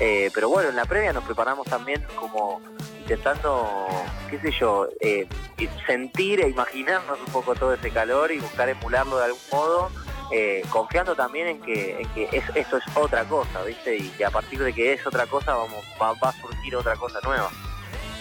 Eh, 0.00 0.30
pero 0.34 0.48
bueno, 0.48 0.70
en 0.70 0.76
la 0.76 0.86
previa 0.86 1.12
nos 1.12 1.24
preparamos 1.24 1.66
también 1.68 2.04
como 2.16 2.60
intentando, 3.04 3.86
qué 4.30 4.40
sé 4.40 4.50
yo, 4.58 4.88
eh, 5.00 5.26
sentir 5.86 6.40
e 6.40 6.48
imaginarnos 6.48 7.18
un 7.20 7.32
poco 7.32 7.54
todo 7.54 7.74
ese 7.74 7.90
calor 7.90 8.32
y 8.32 8.38
buscar 8.38 8.68
emularlo 8.68 9.18
de 9.18 9.24
algún 9.24 9.40
modo, 9.52 9.90
eh, 10.32 10.62
confiando 10.70 11.14
también 11.14 11.48
en 11.48 11.60
que, 11.60 12.00
en 12.00 12.08
que 12.08 12.28
eso 12.32 12.78
es 12.78 12.84
otra 12.94 13.24
cosa, 13.24 13.62
¿viste? 13.62 13.96
Y 13.96 14.08
que 14.08 14.24
a 14.24 14.30
partir 14.30 14.62
de 14.62 14.72
que 14.72 14.94
es 14.94 15.06
otra 15.06 15.26
cosa 15.26 15.54
vamos, 15.54 15.84
va, 16.00 16.28
a 16.28 16.32
surgir 16.32 16.74
otra 16.76 16.96
cosa 16.96 17.20
nueva. 17.22 17.50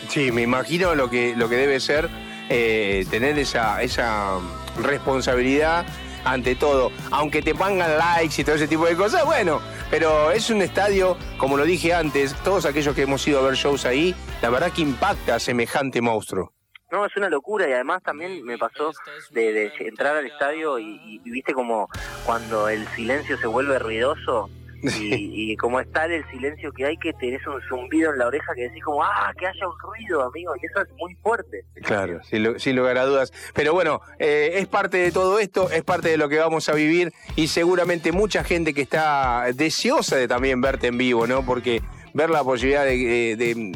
Sí, 0.10 0.32
me 0.32 0.42
imagino 0.42 0.96
lo 0.96 1.10
que, 1.10 1.34
lo 1.36 1.48
que 1.48 1.56
debe 1.56 1.80
ser 1.80 2.10
eh, 2.50 3.06
tener 3.10 3.40
esa, 3.40 3.82
esa 3.82 4.40
responsabilidad 4.82 5.86
ante 6.26 6.56
todo. 6.56 6.92
Aunque 7.12 7.42
te 7.42 7.56
pongan 7.56 7.98
likes 7.98 8.42
y 8.42 8.44
todo 8.44 8.56
ese 8.56 8.68
tipo 8.68 8.86
de 8.86 8.96
cosas, 8.96 9.24
bueno, 9.24 9.62
pero 9.90 10.32
es 10.32 10.50
un 10.50 10.62
estadio, 10.62 11.18
como 11.38 11.56
lo 11.56 11.64
dije 11.64 11.94
antes, 11.94 12.36
todos 12.44 12.66
aquellos 12.66 12.96
que 12.96 13.04
hemos 13.04 13.26
ido 13.28 13.40
a 13.40 13.44
ver 13.44 13.56
shows 13.56 13.86
ahí, 13.86 14.14
la 14.44 14.50
verdad 14.50 14.74
que 14.74 14.82
impacta 14.82 15.40
semejante 15.40 16.02
monstruo. 16.02 16.52
No, 16.92 17.06
es 17.06 17.16
una 17.16 17.30
locura 17.30 17.66
y 17.68 17.72
además 17.72 18.04
también 18.04 18.44
me 18.44 18.58
pasó 18.58 18.92
de, 19.32 19.72
entrar 19.80 20.18
al 20.18 20.26
estadio 20.26 20.78
y, 20.80 21.22
viste 21.24 21.54
como 21.54 21.88
cuando 22.26 22.68
el 22.68 22.86
silencio 22.90 23.38
se 23.38 23.48
vuelve 23.48 23.80
ruidoso 23.80 24.50
y, 24.82 25.56
como 25.58 25.80
está 25.80 26.08
el 26.08 26.30
silencio 26.30 26.74
que 26.74 26.86
hay, 26.86 26.98
que 26.98 27.14
tenés 27.14 27.40
un 27.48 27.62
zumbido 27.70 28.12
en 28.12 28.20
la 28.20 28.28
oreja 28.28 28.54
que 28.54 28.64
decís 28.64 28.84
como, 28.84 29.02
ah, 29.02 29.32
que 29.40 29.48
haya 29.48 29.66
un 29.66 29.80
ruido, 29.80 30.22
amigo, 30.22 30.54
y 30.62 30.66
eso 30.66 30.82
es 30.82 30.90
muy 30.98 31.16
fuerte. 31.24 31.64
Claro, 31.82 32.20
sin, 32.26 32.76
lugar 32.76 32.98
a 32.98 33.06
dudas. 33.06 33.32
Pero 33.54 33.72
bueno, 33.72 34.02
eh, 34.20 34.56
es 34.56 34.68
parte 34.68 34.98
de 34.98 35.14
todo 35.14 35.40
esto, 35.40 35.72
es 35.72 35.86
parte 35.86 36.10
de 36.10 36.18
lo 36.18 36.28
que 36.28 36.40
vamos 36.40 36.68
a 36.68 36.74
vivir 36.74 37.14
y 37.38 37.48
seguramente 37.48 38.12
mucha 38.12 38.44
gente 38.44 38.74
que 38.74 38.82
está 38.82 39.46
deseosa 39.54 40.18
de 40.18 40.28
también 40.28 40.60
verte 40.60 40.88
en 40.88 40.98
vivo, 40.98 41.28
¿no? 41.28 41.46
Porque 41.46 41.82
ver 42.14 42.30
la 42.30 42.44
posibilidad 42.44 42.86
de, 42.86 43.72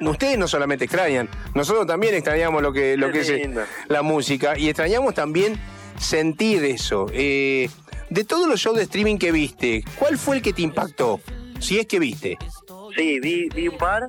ustedes 0.00 0.38
no 0.38 0.48
solamente 0.48 0.84
extrañan, 0.84 1.28
nosotros 1.54 1.86
también 1.86 2.14
extrañamos 2.14 2.62
lo 2.62 2.72
que, 2.72 2.96
lo 2.96 3.10
que 3.10 3.20
es 3.20 3.50
la 3.88 4.02
música 4.02 4.58
y 4.58 4.68
extrañamos 4.68 5.14
también 5.14 5.58
sentir 5.98 6.64
eso. 6.64 7.06
Eh, 7.12 7.68
de 8.10 8.24
todos 8.24 8.48
los 8.48 8.60
shows 8.60 8.76
de 8.76 8.84
streaming 8.84 9.18
que 9.18 9.32
viste, 9.32 9.84
¿cuál 9.98 10.18
fue 10.18 10.36
el 10.36 10.42
que 10.42 10.52
te 10.52 10.62
impactó? 10.62 11.20
Si 11.58 11.78
es 11.78 11.86
que 11.86 11.98
viste. 11.98 12.38
Sí, 12.96 13.18
vi, 13.20 13.48
vi 13.48 13.68
un 13.68 13.78
par. 13.78 14.06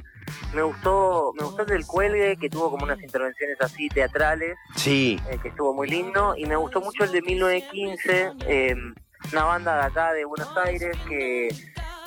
Me 0.53 0.63
gustó, 0.63 1.33
me 1.37 1.43
gustó 1.43 1.63
el 1.63 1.67
del 1.67 1.85
cuelgue, 1.85 2.37
que 2.37 2.49
tuvo 2.49 2.71
como 2.71 2.83
unas 2.85 3.01
intervenciones 3.01 3.57
así 3.59 3.87
teatrales. 3.89 4.55
Sí. 4.75 5.19
Eh, 5.29 5.37
que 5.41 5.49
estuvo 5.49 5.73
muy 5.73 5.87
lindo. 5.87 6.35
Y 6.37 6.45
me 6.45 6.55
gustó 6.55 6.81
mucho 6.81 7.03
el 7.03 7.11
de 7.11 7.21
1915, 7.21 8.31
eh, 8.47 8.75
una 9.31 9.43
banda 9.43 9.75
de 9.77 9.83
acá 9.83 10.13
de 10.13 10.25
Buenos 10.25 10.55
Aires 10.57 10.97
que 11.07 11.49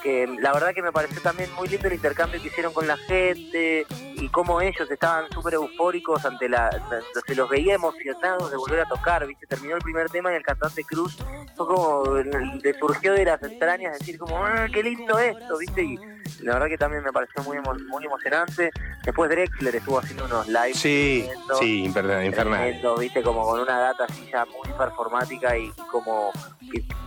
que 0.03 0.27
la 0.41 0.53
verdad 0.53 0.75
que 0.75 0.83
me 0.83 0.93
pareció 0.93 1.21
también 1.21 1.53
muy 1.55 1.69
lindo 1.69 1.89
el 1.89 1.95
intercambio 1.95 2.41
que 2.41 2.49
hicieron 2.49 2.73
con 2.73 2.87
la 2.87 2.97
gente 2.97 3.87
y 4.15 4.29
cómo 4.29 4.61
ellos 4.61 4.91
estaban 4.91 5.31
súper 5.33 5.55
eufóricos 5.55 6.25
ante 6.25 6.49
la, 6.49 6.71
se 7.27 7.35
los 7.35 7.49
veía 7.49 7.75
emocionados 7.75 8.51
de 8.51 8.57
volver 8.57 8.81
a 8.81 8.85
tocar, 8.85 9.27
viste, 9.27 9.47
terminó 9.47 9.77
el 9.77 9.83
primer 9.83 10.09
tema 10.11 10.33
y 10.33 10.37
el 10.37 10.43
cantante 10.43 10.85
Cruz 10.85 11.17
fue 11.57 11.67
como, 11.67 12.15
le 12.17 12.79
surgió 12.79 13.13
de 13.13 13.25
las 13.25 13.43
entrañas 13.43 13.99
decir 13.99 14.19
como, 14.19 14.45
ah, 14.45 14.67
qué 14.73 14.83
lindo 14.83 15.19
esto, 15.19 15.59
viste, 15.59 15.83
y 15.83 15.99
la 16.43 16.55
verdad 16.55 16.69
que 16.69 16.79
también 16.79 17.03
me 17.03 17.13
pareció 17.13 17.43
muy, 17.43 17.59
muy 17.61 18.05
emocionante. 18.05 18.71
Después 19.05 19.31
Drexler 19.31 19.77
estuvo 19.77 19.99
haciendo 19.99 20.25
unos 20.25 20.47
lives. 20.49 20.79
Sí, 20.79 21.29
sí, 21.59 21.85
infernal. 21.85 22.25
viste, 22.99 23.23
como 23.23 23.45
con 23.45 23.61
una 23.61 23.79
data 23.79 24.05
así 24.05 24.29
ya 24.33 24.45
muy 24.45 24.73
performática 24.77 25.57
y, 25.57 25.71
como 25.91 26.31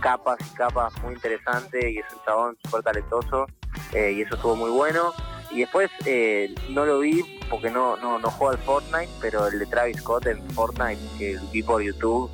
capas 0.00 0.38
y 0.40 0.54
capas 0.56 0.92
muy 1.02 1.14
interesantes 1.14 1.84
y 1.84 1.98
es 1.98 2.06
un 2.12 2.24
chabón 2.24 2.58
súper 2.64 2.82
talentoso 2.82 3.46
eh, 3.92 4.12
y 4.12 4.22
eso 4.22 4.34
estuvo 4.34 4.56
muy 4.56 4.70
bueno. 4.70 5.12
Y 5.50 5.60
después 5.60 5.90
eh, 6.06 6.54
no 6.70 6.86
lo 6.86 7.00
vi 7.00 7.22
porque 7.50 7.70
no, 7.70 7.96
no, 7.98 8.18
no 8.18 8.30
juego 8.30 8.52
al 8.52 8.58
Fortnite, 8.58 9.10
pero 9.20 9.46
el 9.46 9.58
de 9.58 9.66
Travis 9.66 9.98
Scott 9.98 10.26
en 10.26 10.42
Fortnite, 10.52 10.98
que 11.18 11.38
vi 11.52 11.62
por 11.62 11.82
YouTube, 11.82 12.30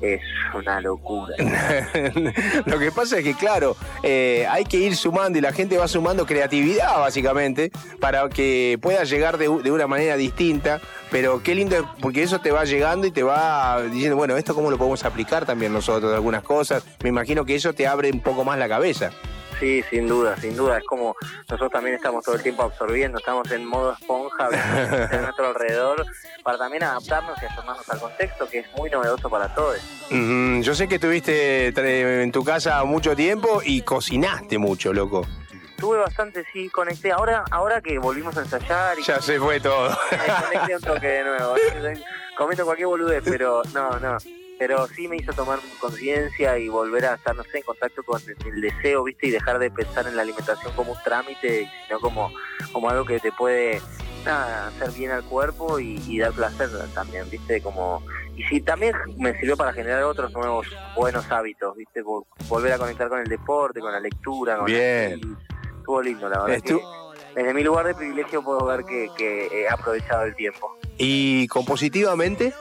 es 0.00 0.20
una 0.54 0.80
locura. 0.80 1.34
Lo 2.66 2.78
que 2.78 2.92
pasa 2.92 3.18
es 3.18 3.24
que, 3.24 3.34
claro, 3.34 3.76
eh, 4.02 4.46
hay 4.50 4.64
que 4.64 4.78
ir 4.78 4.96
sumando 4.96 5.38
y 5.38 5.40
la 5.40 5.52
gente 5.52 5.76
va 5.78 5.88
sumando 5.88 6.26
creatividad, 6.26 6.98
básicamente, 6.98 7.70
para 8.00 8.28
que 8.28 8.78
pueda 8.80 9.04
llegar 9.04 9.38
de, 9.38 9.48
una 9.48 9.86
manera 9.86 10.16
distinta. 10.16 10.80
Pero 11.10 11.42
qué 11.42 11.54
lindo, 11.54 11.94
porque 12.00 12.22
eso 12.22 12.40
te 12.40 12.50
va 12.50 12.64
llegando 12.64 13.06
y 13.06 13.10
te 13.10 13.22
va 13.22 13.82
diciendo, 13.82 14.16
bueno, 14.16 14.36
esto 14.36 14.54
cómo 14.54 14.70
lo 14.70 14.76
podemos 14.76 15.04
aplicar 15.04 15.46
también 15.46 15.72
nosotros, 15.72 16.14
algunas 16.14 16.42
cosas. 16.42 16.84
Me 17.02 17.08
imagino 17.08 17.44
que 17.44 17.54
eso 17.54 17.72
te 17.72 17.86
abre 17.86 18.10
un 18.10 18.20
poco 18.20 18.44
más 18.44 18.58
la 18.58 18.68
cabeza. 18.68 19.10
Sí, 19.58 19.82
sin 19.90 20.06
duda, 20.06 20.36
sin 20.36 20.56
duda. 20.56 20.78
Es 20.78 20.84
como 20.84 21.16
nosotros 21.48 21.70
también 21.70 21.96
estamos 21.96 22.24
todo 22.24 22.36
el 22.36 22.42
tiempo 22.42 22.62
absorbiendo, 22.62 23.18
estamos 23.18 23.50
en 23.50 23.64
modo 23.64 23.92
esponja 23.92 24.46
a 25.10 25.16
nuestro 25.20 25.48
alrededor 25.48 26.06
para 26.42 26.58
también 26.58 26.84
adaptarnos 26.84 27.36
y 27.42 27.46
asomarnos 27.46 27.88
al 27.88 27.98
contexto 27.98 28.48
que 28.48 28.60
es 28.60 28.72
muy 28.76 28.90
novedoso 28.90 29.28
para 29.28 29.52
todos. 29.54 29.78
Yo 30.10 30.74
sé 30.74 30.88
que 30.88 30.96
estuviste 30.96 31.68
en 31.68 32.32
tu 32.32 32.44
casa 32.44 32.82
mucho 32.84 33.16
tiempo 33.16 33.60
y 33.64 33.82
cocinaste 33.82 34.58
mucho, 34.58 34.92
loco. 34.92 35.26
Tuve 35.76 35.98
bastante, 35.98 36.44
sí, 36.52 36.68
conecté. 36.70 37.12
Ahora 37.12 37.44
ahora 37.52 37.80
que 37.80 37.98
volvimos 37.98 38.36
a 38.36 38.40
ensayar... 38.40 38.98
Y 38.98 39.02
ya 39.04 39.20
se 39.20 39.38
fue 39.38 39.60
todo. 39.60 39.96
conecté 40.44 40.74
un 40.74 40.82
toque 40.82 41.06
de 41.06 41.24
nuevo. 41.24 41.54
Comento 42.36 42.64
cualquier 42.64 42.88
boludez, 42.88 43.22
pero 43.24 43.62
no, 43.72 43.98
no 44.00 44.18
pero 44.58 44.86
sí 44.88 45.06
me 45.06 45.16
hizo 45.16 45.32
tomar 45.32 45.60
conciencia 45.80 46.58
y 46.58 46.68
volver 46.68 47.04
a 47.06 47.14
estar, 47.14 47.34
no 47.36 47.44
sé, 47.44 47.58
en 47.58 47.62
contacto 47.62 48.02
con 48.02 48.20
el, 48.44 48.60
deseo, 48.60 49.04
¿viste? 49.04 49.28
Y 49.28 49.30
dejar 49.30 49.58
de 49.58 49.70
pensar 49.70 50.06
en 50.06 50.16
la 50.16 50.22
alimentación 50.22 50.72
como 50.74 50.92
un 50.92 50.98
trámite, 51.04 51.70
sino 51.86 52.00
como, 52.00 52.32
como 52.72 52.90
algo 52.90 53.04
que 53.04 53.20
te 53.20 53.30
puede 53.30 53.80
hacer 54.26 54.90
bien 54.90 55.12
al 55.12 55.24
cuerpo 55.24 55.78
y, 55.78 56.18
dar 56.18 56.32
placer 56.32 56.68
también, 56.92 57.30
¿viste? 57.30 57.62
Como, 57.62 58.02
y 58.36 58.42
sí, 58.44 58.60
también 58.60 58.94
me 59.16 59.32
sirvió 59.38 59.56
para 59.56 59.72
generar 59.72 60.02
otros 60.02 60.32
nuevos 60.32 60.66
buenos 60.96 61.30
hábitos, 61.30 61.76
¿viste? 61.76 62.02
Volver 62.02 62.72
a 62.72 62.78
conectar 62.78 63.08
con 63.08 63.20
el 63.20 63.28
deporte, 63.28 63.80
con 63.80 63.92
la 63.92 64.00
lectura. 64.00 64.56
Con 64.56 64.66
bien. 64.66 65.36
estuvo 65.78 66.02
lindo, 66.02 66.28
la 66.28 66.42
verdad. 66.42 66.62
Que 66.62 66.80
desde 67.36 67.54
mi 67.54 67.62
lugar 67.62 67.86
de 67.86 67.94
privilegio 67.94 68.42
puedo 68.42 68.64
ver 68.66 68.84
que, 68.84 69.08
que 69.16 69.46
he 69.46 69.68
aprovechado 69.68 70.24
el 70.24 70.34
tiempo. 70.34 70.76
¿Y 70.96 71.46
compositivamente? 71.46 72.52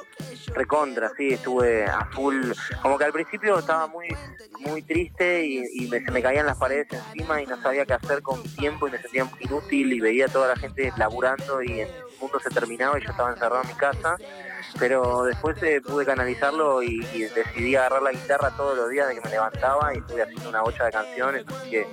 Recontra, 0.57 1.11
sí, 1.15 1.29
estuve 1.33 1.85
a 1.85 2.05
full. 2.11 2.51
Como 2.81 2.97
que 2.97 3.05
al 3.05 3.13
principio 3.13 3.59
estaba 3.59 3.87
muy 3.87 4.07
muy 4.59 4.81
triste 4.81 5.45
y, 5.45 5.87
se 5.87 6.11
me 6.11 6.21
caían 6.21 6.45
las 6.45 6.57
paredes 6.57 6.87
encima 6.91 7.41
y 7.41 7.45
no 7.45 7.61
sabía 7.61 7.85
qué 7.85 7.93
hacer 7.93 8.21
con 8.21 8.41
mi 8.41 8.49
tiempo 8.49 8.87
y 8.87 8.91
me 8.91 9.01
sentía 9.01 9.29
inútil 9.39 9.93
y 9.93 9.99
veía 9.99 10.25
a 10.25 10.29
toda 10.29 10.49
la 10.49 10.55
gente 10.55 10.91
laburando 10.97 11.61
y 11.61 11.81
el 11.81 11.89
mundo 12.19 12.39
se 12.39 12.49
terminaba 12.49 12.99
y 12.99 13.03
yo 13.03 13.11
estaba 13.11 13.31
encerrado 13.31 13.61
en 13.63 13.67
mi 13.69 13.75
casa. 13.75 14.17
Pero 14.79 15.23
después 15.23 15.61
eh, 15.63 15.81
pude 15.81 16.05
canalizarlo 16.05 16.83
y, 16.83 16.99
decidí 17.35 17.75
agarrar 17.75 18.01
la 18.01 18.11
guitarra 18.11 18.55
todos 18.55 18.77
los 18.77 18.89
días 18.89 19.07
de 19.07 19.15
que 19.15 19.21
me 19.21 19.29
levantaba 19.29 19.93
y 19.93 19.99
estuve 19.99 20.23
haciendo 20.23 20.49
una 20.49 20.61
bocha 20.61 20.85
de 20.85 20.91
canciones, 20.91 21.45
así 21.47 21.69
que 21.69 21.87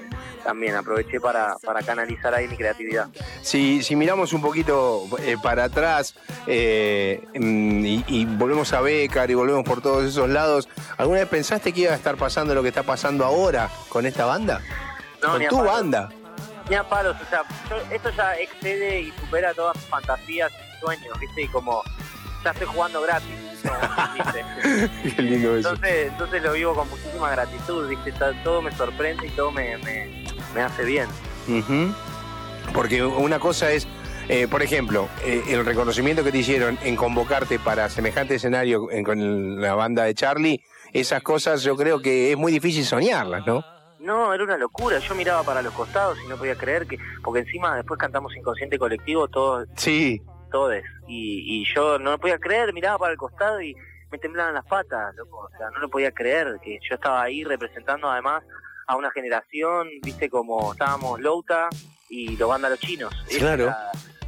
también 0.45 0.77
aproveché 0.77 1.21
para, 1.21 1.57
para 1.65 1.83
canalizar 1.83 2.35
ahí 2.35 2.47
mi 2.47 2.57
creatividad. 2.57 3.09
Si, 3.43 3.83
si 3.83 3.97
miramos 3.97 4.33
un 4.33 4.43
poquito 4.43 5.07
eh, 5.21 5.37
para 5.43 5.65
atrás 5.65 6.15
eh, 6.47 7.27
mm, 7.35 7.85
y, 8.07 8.27
volvemos 8.27 8.73
a 8.73 8.81
Becar 8.81 9.31
y 9.31 9.35
volvemos 9.35 9.65
por 9.65 9.81
todos 9.81 10.05
esos 10.05 10.29
lados, 10.29 10.69
¿alguna 10.99 11.21
vez 11.21 11.29
pensaste 11.29 11.73
que 11.73 11.81
iba 11.83 11.93
a 11.93 11.97
estar 11.97 12.17
pasando 12.17 12.55
lo 12.55 12.63
que 12.63 12.69
está 12.69 12.83
pasando 12.83 13.25
ahora 13.25 13.71
con 13.89 14.07
esta 14.07 14.27
banda? 14.27 14.61
No, 15.23 15.33
con 15.33 15.49
tu 15.49 15.65
banda. 15.65 16.11
Ni 16.69 16.77
a 16.77 16.85
palos, 16.85 17.17
o 17.21 17.29
sea, 17.29 17.43
esto 17.91 18.11
ya 18.11 18.35
excede 18.35 19.01
y 19.01 19.13
supera 19.13 19.53
todas 19.55 19.77
mis 19.77 19.87
fantasías 19.87 20.53
y 20.53 20.81
sueños, 20.81 21.19
¿viste? 21.21 21.43
Y 21.43 21.49
como 21.49 21.83
ya 22.43 22.51
estoy 22.51 22.67
jugando 22.67 23.01
gratis. 23.03 23.31
Qué 25.17 25.23
lindo 25.23 25.57
eso. 25.57 25.71
Entonces, 25.71 26.13
entonces 26.13 26.43
lo 26.43 26.53
vivo 26.53 26.75
con 26.75 26.89
muchísima 26.91 27.31
gratitud, 27.31 27.89
¿viste? 27.89 28.13
Todo 28.43 28.61
me 28.61 28.71
sorprende 28.73 29.27
y 29.27 29.31
todo 29.31 29.51
me, 29.51 29.79
me 29.79 30.24
hace 30.63 30.85
bien. 30.85 31.09
Porque 32.73 33.05
una 33.05 33.39
cosa 33.39 33.71
es, 33.73 33.87
eh, 34.29 34.49
por 34.49 34.63
ejemplo, 34.63 35.09
eh, 35.25 35.43
el 35.49 35.65
reconocimiento 35.65 36.25
que 36.25 36.33
te 36.33 36.39
hicieron 36.39 36.79
en 36.83 36.97
convocarte 36.97 37.59
para 37.59 37.89
semejante 37.89 38.37
escenario 38.37 38.89
con 39.05 39.61
la 39.61 39.75
banda 39.75 40.05
de 40.05 40.15
Charlie, 40.15 40.63
esas 40.93 41.23
cosas 41.23 41.63
yo 41.63 41.77
creo 41.77 42.01
que 42.01 42.33
es 42.33 42.39
muy 42.39 42.53
difícil 42.53 42.85
soñarlas, 42.85 43.47
¿no? 43.47 43.65
No, 44.01 44.35
era 44.35 44.45
una 44.45 44.59
locura. 44.59 44.99
Yo 44.99 45.15
miraba 45.15 45.43
para 45.43 45.63
los 45.63 45.73
costados 45.73 46.19
y 46.25 46.29
no 46.29 46.37
podía 46.37 46.57
creer 46.57 46.87
que, 46.87 46.99
porque 47.23 47.41
encima 47.41 47.75
después 47.77 47.99
cantamos 47.99 48.37
Inconsciente 48.37 48.79
Colectivo, 48.79 49.29
todos. 49.29 49.67
Sí. 49.77 50.23
Todos. 50.51 50.75
Y, 51.09 51.63
y 51.63 51.75
yo 51.75 51.99
no 51.99 52.19
podía 52.19 52.39
creer, 52.39 52.73
miraba 52.73 52.99
para 52.99 53.13
el 53.13 53.19
costado 53.19 53.61
y 53.63 53.75
me 54.13 54.19
temblaban 54.19 54.55
las 54.55 54.65
patas, 54.67 55.15
loco. 55.17 55.49
O 55.53 55.59
sea, 55.59 55.71
no 55.71 55.81
lo 55.81 55.89
podía 55.89 56.13
creer 56.13 56.59
que 56.63 56.79
yo 56.89 56.95
estaba 56.95 57.23
ahí 57.23 57.45
representando 57.45 58.11
además 58.11 58.43
a 58.87 58.97
una 58.97 59.11
generación, 59.11 59.89
viste, 60.03 60.29
como 60.29 60.73
estábamos 60.73 61.21
Louta 61.21 61.69
y 62.09 62.37
los 62.37 62.49
vándalos 62.49 62.79
chinos. 62.81 63.15
Claro. 63.39 63.75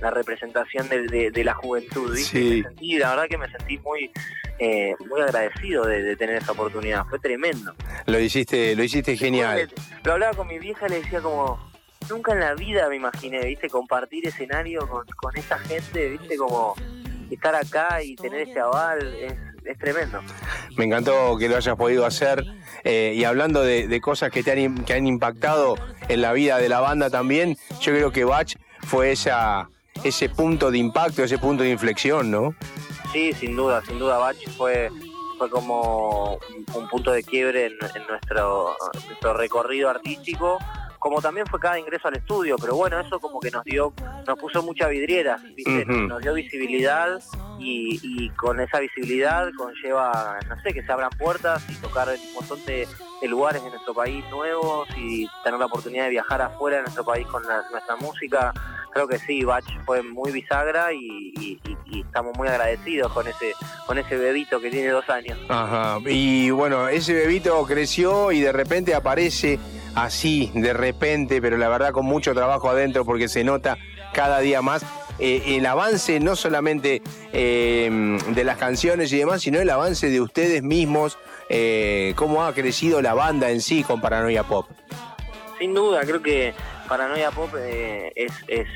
la, 0.01 0.11
representación 0.11 0.89
de, 0.89 1.31
de, 1.31 1.45
la 1.45 1.55
juventud, 1.55 2.15
¿viste? 2.15 2.65
Sí. 2.79 2.99
la 2.99 3.11
verdad 3.11 3.29
que 3.29 3.39
me 3.39 3.51
sentí 3.51 3.79
muy 3.79 4.11
eh, 4.59 4.95
muy 5.11 5.21
agradecido 5.21 5.85
de, 5.85 6.17
tener 6.17 6.37
esa 6.37 6.53
oportunidad, 6.53 7.05
fue 7.05 7.19
tremendo. 7.19 7.75
Lo 8.07 8.19
hiciste, 8.19 8.75
lo 8.75 8.83
hiciste 8.83 9.17
genial. 9.17 9.71
Lo 10.03 10.15
hablaba 10.15 10.35
con 10.35 10.47
mi 10.47 10.59
vieja, 10.59 10.89
le 10.89 11.03
decía 11.03 11.21
como, 11.21 11.59
nunca 12.09 12.33
en 12.33 12.41
la 12.41 12.55
vida 12.55 12.89
me 12.89 12.97
imaginé, 12.97 13.45
viste, 13.45 13.69
compartir 13.69 14.27
escenario 14.27 14.89
con, 14.89 15.05
con 15.17 15.37
esta 15.37 15.59
gente, 15.59 16.09
viste, 16.09 16.37
como 16.37 16.75
estar 17.31 17.55
acá 17.55 18.03
y 18.03 18.17
tener 18.17 18.49
ese 18.49 18.59
aval, 18.59 19.15
es, 19.21 19.35
es 19.67 19.79
tremendo. 19.79 20.21
Me 20.77 20.85
encantó 20.85 21.37
que 21.39 21.49
lo 21.49 21.57
hayas 21.57 21.77
podido 21.77 22.07
hacer. 22.07 22.45
Eh, 22.85 23.15
y 23.17 23.25
hablando 23.25 23.63
de, 23.63 24.01
cosas 24.01 24.31
que, 24.31 24.43
te 24.43 24.53
han, 24.53 24.85
que 24.85 24.95
han 24.95 25.07
impactado 25.07 25.77
en 26.09 26.21
la 26.21 26.33
vida 26.33 26.59
de 26.59 26.69
la 26.69 26.81
banda 26.81 27.11
también, 27.11 27.57
yo 27.81 27.93
creo 27.93 28.13
que 28.13 28.25
Bach 28.25 28.55
fue 28.83 29.13
esa, 29.13 29.69
ese 30.05 30.29
punto 30.29 30.71
de 30.71 30.79
impacto, 30.79 31.25
ese 31.25 31.39
punto 31.39 31.63
de 31.63 31.71
inflexión, 31.71 32.31
¿no? 32.31 32.55
Sí, 33.13 33.33
sin 33.33 33.57
duda, 33.57 33.83
sin 33.85 33.99
duda 33.99 34.19
Bach 34.19 34.37
fue, 34.57 34.91
fue 35.39 35.51
como 35.51 36.39
un, 36.75 36.89
punto 36.89 37.11
de 37.11 37.25
quiebre 37.25 37.67
en, 37.67 38.07
nuestro, 38.09 38.77
nuestro 39.09 39.35
recorrido 39.35 39.91
artístico 39.91 40.59
como 40.99 41.21
también 41.21 41.47
fue 41.47 41.61
cada 41.61 41.79
ingreso 41.79 42.09
al 42.09 42.17
estudio, 42.17 42.57
pero 42.59 42.77
bueno, 42.77 42.99
eso 43.01 43.21
como 43.21 43.41
que 43.41 43.51
nos 43.51 43.65
dio, 43.65 43.93
nos 44.27 44.39
puso 44.39 44.63
mucha 44.63 44.89
vidriera, 44.89 45.39
nos 46.09 46.23
dio 46.23 46.35
visibilidad 46.35 47.21
y, 47.59 48.29
con 48.31 48.61
esa 48.61 48.81
visibilidad 48.81 49.49
conlleva, 49.57 50.39
no 50.49 50.61
sé, 50.63 50.73
que 50.73 50.83
se 50.83 50.93
abran 50.93 51.11
puertas 51.19 51.65
y 51.69 51.75
tocar 51.77 52.09
un 52.09 52.35
montón 52.35 52.65
de, 52.67 52.87
lugares 53.29 53.61
en 53.65 53.71
nuestro 53.71 53.93
país 53.93 54.25
nuevos 54.31 54.89
y 54.97 55.27
tener 55.43 55.59
la 55.59 55.67
oportunidad 55.67 56.05
de 56.05 56.11
viajar 56.11 56.43
afuera 56.43 56.77
de 56.77 56.83
nuestro 56.85 57.05
país 57.05 57.27
con 57.27 57.43
nuestra 57.73 57.97
música. 57.97 58.53
Creo 58.93 59.09
que 59.09 59.19
sí, 59.19 59.43
Bach 59.43 59.65
fue 59.85 60.03
muy 60.03 60.31
bisagra 60.31 60.93
y, 60.93 61.61
estamos 61.91 62.37
muy 62.37 62.47
agradecidos 62.49 63.13
con 63.13 63.27
ese 63.27 63.53
con 63.87 63.99
ese 63.99 64.17
bebito 64.17 64.61
que 64.61 64.71
tiene 64.71 64.91
dos 64.91 65.09
años. 65.09 65.39
Ajá, 65.49 65.99
y 66.07 66.51
bueno, 66.51 66.89
ese 66.89 67.15
bebito 67.15 67.65
creció 67.65 68.33
y 68.33 68.41
de 68.41 68.53
repente 68.53 68.95
aparece 68.95 69.59
así, 69.97 70.53
de 70.55 70.73
repente, 70.73 71.43
pero 71.43 71.57
la 71.57 71.69
verdad 71.69 71.91
con 71.91 72.07
mucho 72.07 72.35
trabajo 72.35 72.71
adentro 72.71 73.05
porque 73.05 73.29
se 73.29 73.43
nota 73.43 73.77
cada 74.13 74.39
día 74.39 74.63
más 74.63 74.85
eh, 75.19 75.57
el 75.57 75.65
avance 75.65 76.21
no 76.21 76.37
solamente 76.37 77.03
eh, 77.33 78.19
de 78.29 78.45
las 78.45 78.59
canciones 78.59 79.13
y 79.13 79.19
demás, 79.19 79.43
sino 79.43 79.59
el 79.59 79.71
avance 79.71 80.11
de 80.11 80.21
ustedes 80.21 80.63
mismos, 80.63 81.19
eh, 81.49 82.13
cómo 82.17 82.45
ha 82.45 82.53
crecido 82.53 83.01
la 83.01 83.15
banda 83.15 83.51
en 83.51 83.61
sí 83.61 83.83
con 83.83 84.01
Paranoia 84.01 84.45
Pop. 84.45 84.69
Sin 85.59 85.73
duda, 85.73 86.03
creo 86.03 86.23
que 86.23 86.53
Paranoia 86.87 87.31
Pop 87.31 87.51
eh, 87.59 88.13
es, 88.15 88.33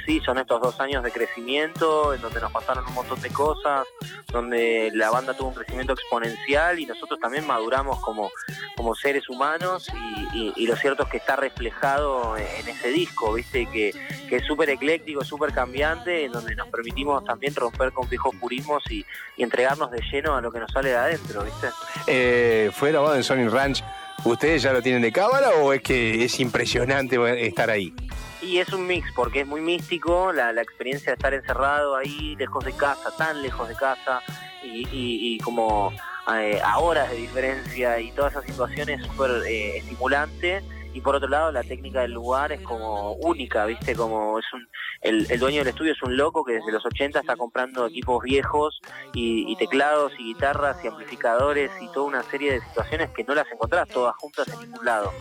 sí, 0.07 0.21
son 0.21 0.39
estos 0.39 0.61
dos 0.61 0.81
años 0.81 1.03
de 1.03 1.11
crecimiento 1.11 2.15
en 2.15 2.21
donde 2.21 2.41
nos 2.41 2.53
pasaron 2.53 2.87
un 2.87 2.95
montón 2.95 3.21
de 3.21 3.31
cosas, 3.31 3.87
donde 4.33 4.91
la 4.95 5.11
banda 5.11 5.35
tuvo 5.35 5.49
un 5.49 5.55
crecimiento 5.55 5.93
exponencial 5.93 6.79
y 6.79 6.87
nosotros 6.87 7.19
también 7.21 7.47
maduramos 7.47 8.01
como, 8.01 8.31
como 8.77 8.95
seres 8.95 9.29
humanos 9.29 9.89
y, 10.35 10.67
lo 10.67 10.77
cierto 10.77 11.03
es 11.03 11.09
que 11.09 11.17
está 11.17 11.35
reflejado 11.37 12.37
en 12.37 12.69
ese 12.69 12.89
disco, 12.91 13.33
viste, 13.33 13.67
que, 13.67 13.93
es 14.31 14.45
súper 14.45 14.71
ecléctico, 14.71 15.25
súper 15.25 15.53
cambiante, 15.53 16.25
en 16.25 16.33
donde 16.33 16.55
nos 16.55 16.69
permitimos 16.69 17.25
también 17.25 17.53
romper 17.55 17.91
con 17.93 18.09
viejos 18.09 18.35
purismos 18.37 18.83
y, 18.91 19.05
entregarnos 19.37 19.91
de 19.91 20.01
lleno 20.13 20.37
a 20.37 20.41
lo 20.41 20.53
que 20.53 20.61
nos 20.61 20.71
sale 20.71 20.91
de 20.91 20.97
adentro, 20.97 21.43
viste. 21.43 21.69
Eh, 22.07 22.71
fue 22.75 22.91
grabado 22.91 23.17
en 23.17 23.25
Sony 23.25 23.49
Ranch 23.49 23.83
¿Ustedes 24.25 24.63
ya 24.63 24.73
lo 24.73 24.83
tienen 24.83 25.03
de 25.03 25.13
cámara 25.13 25.51
o 25.63 25.73
es 25.73 25.83
que 25.83 26.25
es 26.25 26.41
impresionante 26.41 27.17
estar 27.47 27.71
ahí? 27.71 27.95
Y 28.43 28.59
es 28.59 28.73
un 28.73 28.87
mix, 28.87 29.11
porque 29.15 29.41
es 29.41 29.47
muy 29.47 29.61
místico 29.61 30.33
la, 30.33 30.51
experiencia 30.63 31.13
de 31.13 31.15
estar 31.15 31.33
encerrado 31.33 31.97
ahí, 31.97 32.37
lejos 32.37 32.65
de 32.65 32.73
casa, 32.73 33.11
tan 33.17 33.43
lejos 33.43 33.69
de 33.69 33.75
casa, 33.75 34.21
y, 34.63 35.39
como 35.39 35.93
eh, 36.35 36.61
a 36.63 36.79
horas 36.79 37.11
de 37.11 37.17
diferencia 37.17 37.99
y 37.99 38.13
toda 38.13 38.29
esa 38.29 38.43
situación 38.43 38.91
es 38.91 39.03
súper 39.03 39.31
eh, 39.47 39.79
estimulante 39.79 40.63
y 40.95 41.01
por 41.01 41.15
otro 41.15 41.29
lado 41.29 41.53
la 41.53 41.63
técnica 41.63 42.03
del 42.03 42.13
lugar 42.13 42.53
es 42.53 42.61
como 42.61 43.13
única, 43.15 43.67
¿viste? 43.67 43.95
Como 43.95 44.39
es 44.39 44.47
un 44.53 44.67
el, 45.01 45.27
dueño 45.39 45.61
del 45.61 45.69
estudio 45.69 45.93
es 45.93 46.03
un 46.03 46.17
loco 46.17 46.45
que 46.45 46.55
desde 46.55 46.73
los 46.73 46.85
80 46.85 47.21
está 47.21 47.35
comprando 47.35 47.87
equipos 47.87 48.23
viejos 48.23 48.81
y, 49.15 49.57
teclados 49.57 50.13
y 50.19 50.25
guitarras 50.25 50.77
y 50.85 50.89
amplificadores 50.89 51.71
y 51.81 51.89
toda 51.89 52.07
una 52.07 52.23
serie 52.25 52.53
de 52.53 52.61
situaciones 52.61 53.11
que 53.11 53.25
no 53.25 53.35
las 53.35 53.51
encontrás 53.51 53.89
todas 53.89 54.15
juntas 54.17 54.49
en 54.49 54.61
ningún 54.61 54.85
lado. 54.85 55.13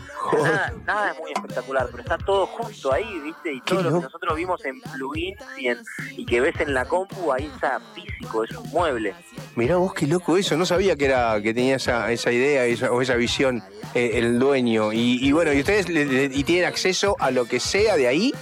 Nada, 0.85 1.11
es 1.11 1.19
muy 1.19 1.31
espectacular, 1.31 1.87
pero 1.91 2.03
está 2.03 2.17
todo 2.17 2.45
junto 2.47 2.91
ahí, 2.91 3.19
¿viste? 3.19 3.53
Y 3.53 3.61
todo 3.61 3.83
lo 3.83 3.93
que 3.93 4.05
nosotros 4.05 4.35
vimos 4.35 4.63
en 4.65 4.81
plugins 4.81 5.39
y, 5.57 6.21
y 6.21 6.25
que 6.25 6.41
ves 6.41 6.59
en 6.59 6.73
la 6.73 6.85
compu 6.85 7.31
ahí 7.31 7.45
está 7.53 7.79
físico, 7.93 8.43
es 8.43 8.51
un 8.51 8.69
mueble. 8.71 9.15
Mirá 9.55 9.77
vos 9.77 9.93
qué 9.93 10.07
loco 10.07 10.37
eso, 10.37 10.57
no 10.57 10.65
sabía 10.65 10.95
que 10.95 11.05
era 11.05 11.41
que 11.41 11.53
tenía 11.53 11.75
esa, 11.75 12.11
esa 12.11 12.31
idea 12.31 12.63
o 12.91 13.01
esa 13.01 13.15
visión 13.15 13.63
eh, 13.95 14.11
el 14.15 14.37
dueño. 14.37 14.93
Y, 14.93 15.31
bueno, 15.31 15.51
¿y 15.51 15.58
ustedes 15.61 15.87
y 15.89 16.43
tienen 16.43 16.65
acceso 16.65 17.15
a 17.19 17.31
lo 17.31 17.45
que 17.45 17.59
sea 17.59 17.95
de 17.95 18.07
ahí? 18.07 18.33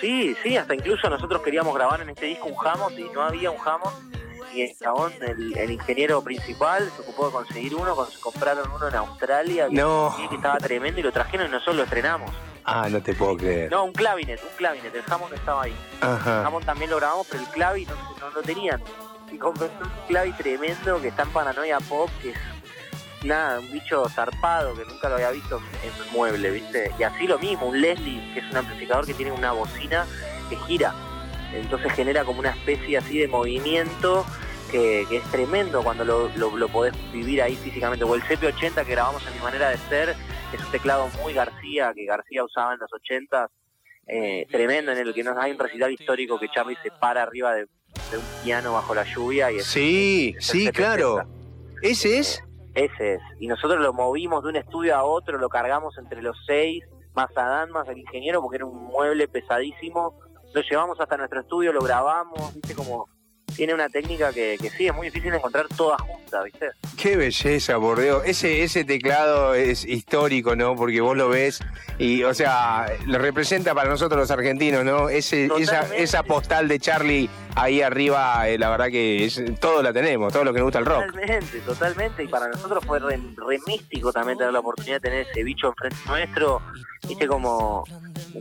Sí, 0.00 0.36
sí, 0.42 0.56
hasta 0.56 0.74
incluso 0.74 1.08
nosotros 1.08 1.42
queríamos 1.42 1.74
grabar 1.74 2.02
en 2.02 2.10
este 2.10 2.26
disco 2.26 2.46
un 2.46 2.66
Hammond 2.66 2.98
y 2.98 3.04
no 3.04 3.22
había 3.22 3.50
un 3.50 3.58
Hammond. 3.58 4.14
Y 4.52 4.62
el 4.62 4.76
chabón, 4.76 5.12
el, 5.22 5.70
ingeniero 5.70 6.22
principal, 6.22 6.88
se 6.94 7.02
ocupó 7.02 7.26
de 7.26 7.32
conseguir 7.32 7.74
uno, 7.74 7.96
compraron 8.20 8.70
uno 8.70 8.88
en 8.88 8.94
Australia, 8.94 9.66
no. 9.70 10.14
que 10.28 10.36
estaba 10.36 10.58
tremendo 10.58 11.00
y 11.00 11.02
lo 11.02 11.10
trajeron 11.10 11.48
y 11.48 11.50
nosotros 11.50 11.76
lo 11.76 11.82
estrenamos. 11.84 12.30
Ah, 12.64 12.88
no 12.90 13.02
te 13.02 13.14
puedo 13.14 13.36
creer. 13.36 13.70
No, 13.70 13.84
un 13.84 13.92
clavinet, 13.92 14.40
un 14.42 14.56
clavinet, 14.56 14.94
el 14.94 15.02
Hammond 15.10 15.34
estaba 15.34 15.64
ahí. 15.64 15.74
Ajá. 16.00 16.40
El 16.40 16.46
Hammond 16.46 16.66
también 16.66 16.90
lo 16.90 16.96
grabamos, 16.96 17.26
pero 17.30 17.42
el 17.42 17.48
clavi 17.48 17.86
no, 17.86 18.30
lo 18.30 18.42
tenían. 18.42 18.80
Y 19.32 19.38
compré 19.38 19.66
un 19.66 20.06
clavi 20.06 20.32
tremendo 20.32 21.00
que 21.00 21.08
está 21.08 21.22
en 21.22 21.30
Paranoia 21.30 21.78
Pop, 21.80 22.08
que 22.22 22.30
es 22.30 22.38
nada, 23.24 23.60
un 23.60 23.72
bicho 23.72 24.08
zarpado 24.08 24.74
que 24.74 24.84
nunca 24.84 25.08
lo 25.08 25.16
había 25.16 25.30
visto 25.30 25.60
en 25.82 26.12
mueble, 26.12 26.50
¿viste? 26.50 26.90
Y 26.98 27.02
así 27.02 27.26
lo 27.26 27.38
mismo, 27.38 27.66
un 27.66 27.80
Leslie, 27.80 28.32
que 28.32 28.40
es 28.40 28.50
un 28.50 28.56
amplificador 28.56 29.06
que 29.06 29.14
tiene 29.14 29.32
una 29.32 29.52
bocina 29.52 30.06
que 30.48 30.56
gira. 30.56 30.94
Entonces 31.52 31.92
genera 31.92 32.24
como 32.24 32.40
una 32.40 32.50
especie 32.50 32.98
así 32.98 33.18
de 33.18 33.28
movimiento 33.28 34.24
que, 34.70 35.02
es 35.02 35.22
tremendo 35.30 35.82
cuando 35.82 36.04
lo, 36.04 36.28
lo, 36.36 36.68
podés 36.68 36.94
vivir 37.12 37.42
ahí 37.42 37.56
físicamente. 37.56 38.04
O 38.04 38.14
el 38.14 38.22
CP80 38.22 38.84
que 38.84 38.90
grabamos 38.90 39.24
en 39.26 39.34
mi 39.34 39.40
manera 39.40 39.70
de 39.70 39.78
ser, 39.78 40.16
es 40.52 40.60
un 40.60 40.70
teclado 40.70 41.08
muy 41.22 41.32
García, 41.32 41.92
que 41.94 42.04
García 42.04 42.44
usaba 42.44 42.74
en 42.74 42.80
los 42.80 42.92
80 42.92 43.48
eh, 44.06 44.46
tremendo, 44.50 44.92
en 44.92 44.98
el 44.98 45.14
que 45.14 45.22
nos 45.22 45.36
hay 45.38 45.52
un 45.52 45.58
recital 45.58 45.92
histórico 45.92 46.38
que 46.38 46.48
Charlie 46.48 46.76
se 46.82 46.90
para 46.90 47.22
arriba 47.22 47.54
de, 47.54 47.64
un 47.64 48.44
piano 48.44 48.72
bajo 48.74 48.94
la 48.94 49.04
lluvia. 49.04 49.50
y 49.50 49.60
Sí, 49.60 50.34
sí, 50.40 50.70
claro. 50.70 51.24
¿Ese 51.82 52.18
es? 52.18 52.42
Ese 52.74 53.14
es. 53.14 53.22
Y 53.38 53.46
nosotros 53.46 53.80
lo 53.80 53.92
movimos 53.92 54.42
de 54.42 54.50
un 54.50 54.56
estudio 54.56 54.96
a 54.96 55.04
otro, 55.04 55.38
lo 55.38 55.48
cargamos 55.48 55.96
entre 55.98 56.22
los 56.22 56.36
seis, 56.46 56.84
más 57.14 57.30
Adán, 57.36 57.70
más 57.70 57.88
el 57.88 57.98
ingeniero, 57.98 58.40
porque 58.42 58.56
era 58.56 58.66
un 58.66 58.84
mueble 58.84 59.28
pesadísimo. 59.28 60.18
Lo 60.52 60.60
llevamos 60.60 61.00
hasta 61.00 61.16
nuestro 61.16 61.40
estudio, 61.40 61.72
lo 61.72 61.80
grabamos, 61.80 62.54
viste 62.54 62.74
como 62.74 63.08
tiene 63.54 63.74
una 63.74 63.88
técnica 63.88 64.32
que, 64.32 64.56
que, 64.60 64.70
sí, 64.70 64.86
es 64.86 64.94
muy 64.94 65.08
difícil 65.08 65.32
encontrar 65.32 65.66
toda 65.68 65.98
junta, 65.98 66.42
¿viste? 66.42 66.70
Qué 66.96 67.16
belleza, 67.16 67.76
bordeo. 67.76 68.22
Ese, 68.22 68.62
ese 68.62 68.84
teclado 68.84 69.54
es 69.54 69.84
histórico, 69.84 70.56
¿no? 70.56 70.76
Porque 70.76 71.00
vos 71.00 71.16
lo 71.16 71.28
ves 71.28 71.60
y, 71.98 72.22
o 72.24 72.34
sea, 72.34 72.86
lo 73.06 73.18
representa 73.18 73.74
para 73.74 73.88
nosotros 73.88 74.20
los 74.20 74.30
argentinos, 74.30 74.84
¿no? 74.84 75.08
Ese, 75.08 75.48
esa, 75.58 75.94
esa 75.94 76.22
postal 76.22 76.68
de 76.68 76.78
Charlie 76.78 77.30
ahí 77.54 77.82
arriba, 77.82 78.48
eh, 78.48 78.58
la 78.58 78.70
verdad 78.70 78.86
que 78.86 79.24
es, 79.24 79.40
todo 79.60 79.82
la 79.82 79.92
tenemos, 79.92 80.32
todo 80.32 80.44
lo 80.44 80.52
que 80.52 80.58
nos 80.58 80.66
gusta 80.66 80.78
el 80.80 80.86
rock. 80.86 81.06
Totalmente, 81.06 81.58
totalmente. 81.60 82.24
Y 82.24 82.28
para 82.28 82.48
nosotros 82.48 82.84
fue 82.84 82.98
re, 82.98 83.18
místico 83.66 84.12
también 84.12 84.38
tener 84.38 84.52
la 84.52 84.60
oportunidad 84.60 84.96
de 84.96 85.00
tener 85.00 85.26
ese 85.30 85.42
bicho 85.42 85.68
enfrente 85.68 85.96
nuestro. 86.06 86.60
Viste, 87.06 87.26
como, 87.26 87.84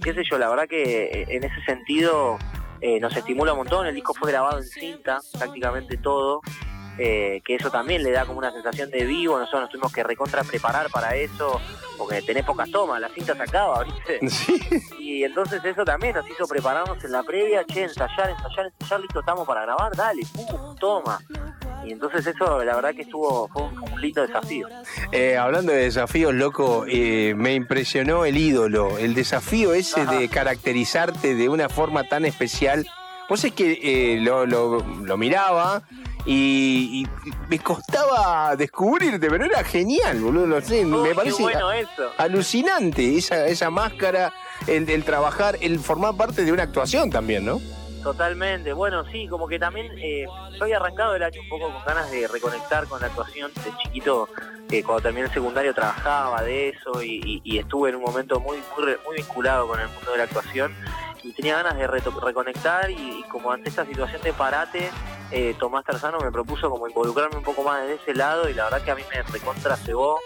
qué 0.03 0.13
sé 0.13 0.23
yo, 0.29 0.37
la 0.37 0.49
verdad 0.49 0.67
que 0.67 1.03
eh, 1.05 1.25
en 1.29 1.43
ese 1.43 1.61
sentido 1.65 2.37
eh, 2.85 2.99
nos 2.99 3.15
estimula 3.15 3.53
un 3.53 3.59
montón, 3.59 3.87
el 3.87 3.95
disco 3.95 4.13
fue 4.13 4.29
grabado 4.29 4.57
en 4.57 4.65
cinta, 4.65 5.21
prácticamente 5.39 5.95
todo, 5.95 6.41
eh, 6.97 7.41
que 7.45 7.55
eso 7.55 7.71
también 7.71 8.03
le 8.03 8.11
da 8.11 8.25
como 8.25 8.39
una 8.39 8.51
sensación 8.51 8.89
de 8.91 9.03
vivo, 9.05 9.39
nosotros 9.39 9.61
nos 9.63 9.69
tuvimos 9.71 9.93
que 9.93 10.03
recontra 10.03 10.43
preparar 10.43 10.89
para 10.89 11.15
eso, 11.15 11.59
porque 11.97 12.21
tenés 12.21 12.45
pocas 12.45 12.69
tomas, 12.69 13.01
la 13.01 13.09
cinta 13.09 13.35
se 13.35 13.43
acaba, 13.43 13.83
¿viste? 13.83 14.19
Y 14.99 15.23
entonces 15.23 15.63
eso 15.63 15.85
también 15.85 16.15
nos 16.15 16.27
hizo 16.29 16.47
prepararnos 16.47 17.03
en 17.03 17.11
la 17.11 17.23
previa, 17.23 17.63
che, 17.65 17.83
ensayar, 17.83 18.29
ensayar, 18.31 18.71
ensayar, 18.79 18.99
listo, 18.99 19.19
estamos 19.19 19.45
para 19.47 19.61
grabar, 19.61 19.95
dale, 19.95 20.23
pum, 20.33 20.75
toma. 20.77 21.19
Y 21.85 21.91
entonces 21.91 22.25
eso, 22.25 22.63
la 22.63 22.75
verdad 22.75 22.95
que 22.95 23.01
estuvo, 23.01 23.47
fue 23.49 23.63
un, 23.63 24.01
lindo 24.01 24.25
desafío. 24.25 24.67
Eh, 25.11 25.37
hablando 25.37 25.71
de 25.71 25.79
desafíos, 25.79 26.33
loco, 26.33 26.85
eh, 26.87 27.33
me 27.35 27.53
impresionó 27.53 28.25
el 28.25 28.37
ídolo, 28.37 28.97
el 28.97 29.13
desafío 29.13 29.73
ese 29.73 30.05
de 30.05 30.29
caracterizarte 30.29 31.35
de 31.35 31.49
una 31.49 31.69
forma 31.69 32.03
tan 32.05 32.25
especial. 32.25 32.87
Vos 33.33 33.43
es 33.45 33.53
que 33.53 33.79
eh, 33.81 34.19
lo, 34.21 34.45
lo, 34.45 35.17
miraba 35.17 35.81
y, 36.23 37.07
me 37.49 37.57
costaba 37.57 38.55
descubrirte, 38.55 39.27
pero 39.27 39.45
era 39.45 39.63
genial, 39.63 40.19
boludo. 40.19 40.45
No 40.45 40.61
sé, 40.61 40.85
me 40.85 41.15
parece 41.15 41.43
alucinante 42.19 43.17
esa, 43.17 43.47
esa 43.47 43.71
máscara, 43.71 44.31
el, 44.67 44.87
el 44.87 45.03
trabajar, 45.03 45.57
el 45.61 45.79
formar 45.79 46.15
parte 46.15 46.45
de 46.45 46.51
una 46.51 46.61
actuación 46.61 47.09
también, 47.09 47.43
¿no? 47.43 47.59
Totalmente, 48.03 48.71
bueno, 48.71 49.03
sí, 49.11 49.27
como 49.27 49.47
que 49.47 49.57
también 49.57 49.87
eh, 49.97 50.25
yo 50.55 50.65
había 50.65 50.77
arrancado 50.77 51.15
el 51.15 51.23
año 51.23 51.41
un 51.41 51.49
poco 51.49 51.73
con 51.73 51.83
ganas 51.85 52.11
de 52.11 52.27
reconectar 52.27 52.85
con 52.87 53.01
la 53.01 53.07
actuación 53.07 53.51
de 53.65 53.75
chiquito, 53.81 54.29
que 54.69 54.83
cuando 54.83 55.01
terminé 55.01 55.25
el 55.25 55.33
secundario 55.33 55.73
trabajaba 55.73 56.43
de 56.43 56.69
eso 56.69 57.01
y, 57.01 57.41
estuve 57.57 57.89
en 57.89 57.95
un 57.95 58.03
momento 58.03 58.39
muy, 58.39 58.57
muy, 58.77 58.95
muy 59.07 59.15
vinculado 59.15 59.67
con 59.67 59.79
el 59.79 59.87
mundo 59.87 60.11
de 60.11 60.17
la 60.19 60.25
actuación 60.25 60.75
y 61.23 61.31
tenía 61.31 61.61
ganas 61.61 61.77
de 61.77 61.87
reconectar 61.87 62.91
y, 62.91 63.23
como 63.29 63.51
ante 63.51 63.69
esta 63.69 63.85
situación 63.85 64.21
de 64.21 64.33
parate, 64.33 64.89
eh, 65.31 65.55
Tomás 65.57 65.83
Tarzano 65.83 66.19
me 66.19 66.31
propuso 66.31 66.69
como 66.69 66.87
involucrarme 66.87 67.37
un 67.37 67.43
poco 67.43 67.63
más 67.63 67.83
en 67.85 67.91
ese 67.91 68.13
lado 68.13 68.49
y 68.49 68.53
la 68.53 68.65
verdad 68.65 68.83
que 68.83 68.91
a 68.91 68.95
mí 68.95 69.01
me 69.09 69.23
recontra 69.23 69.75
cebó 69.77 70.19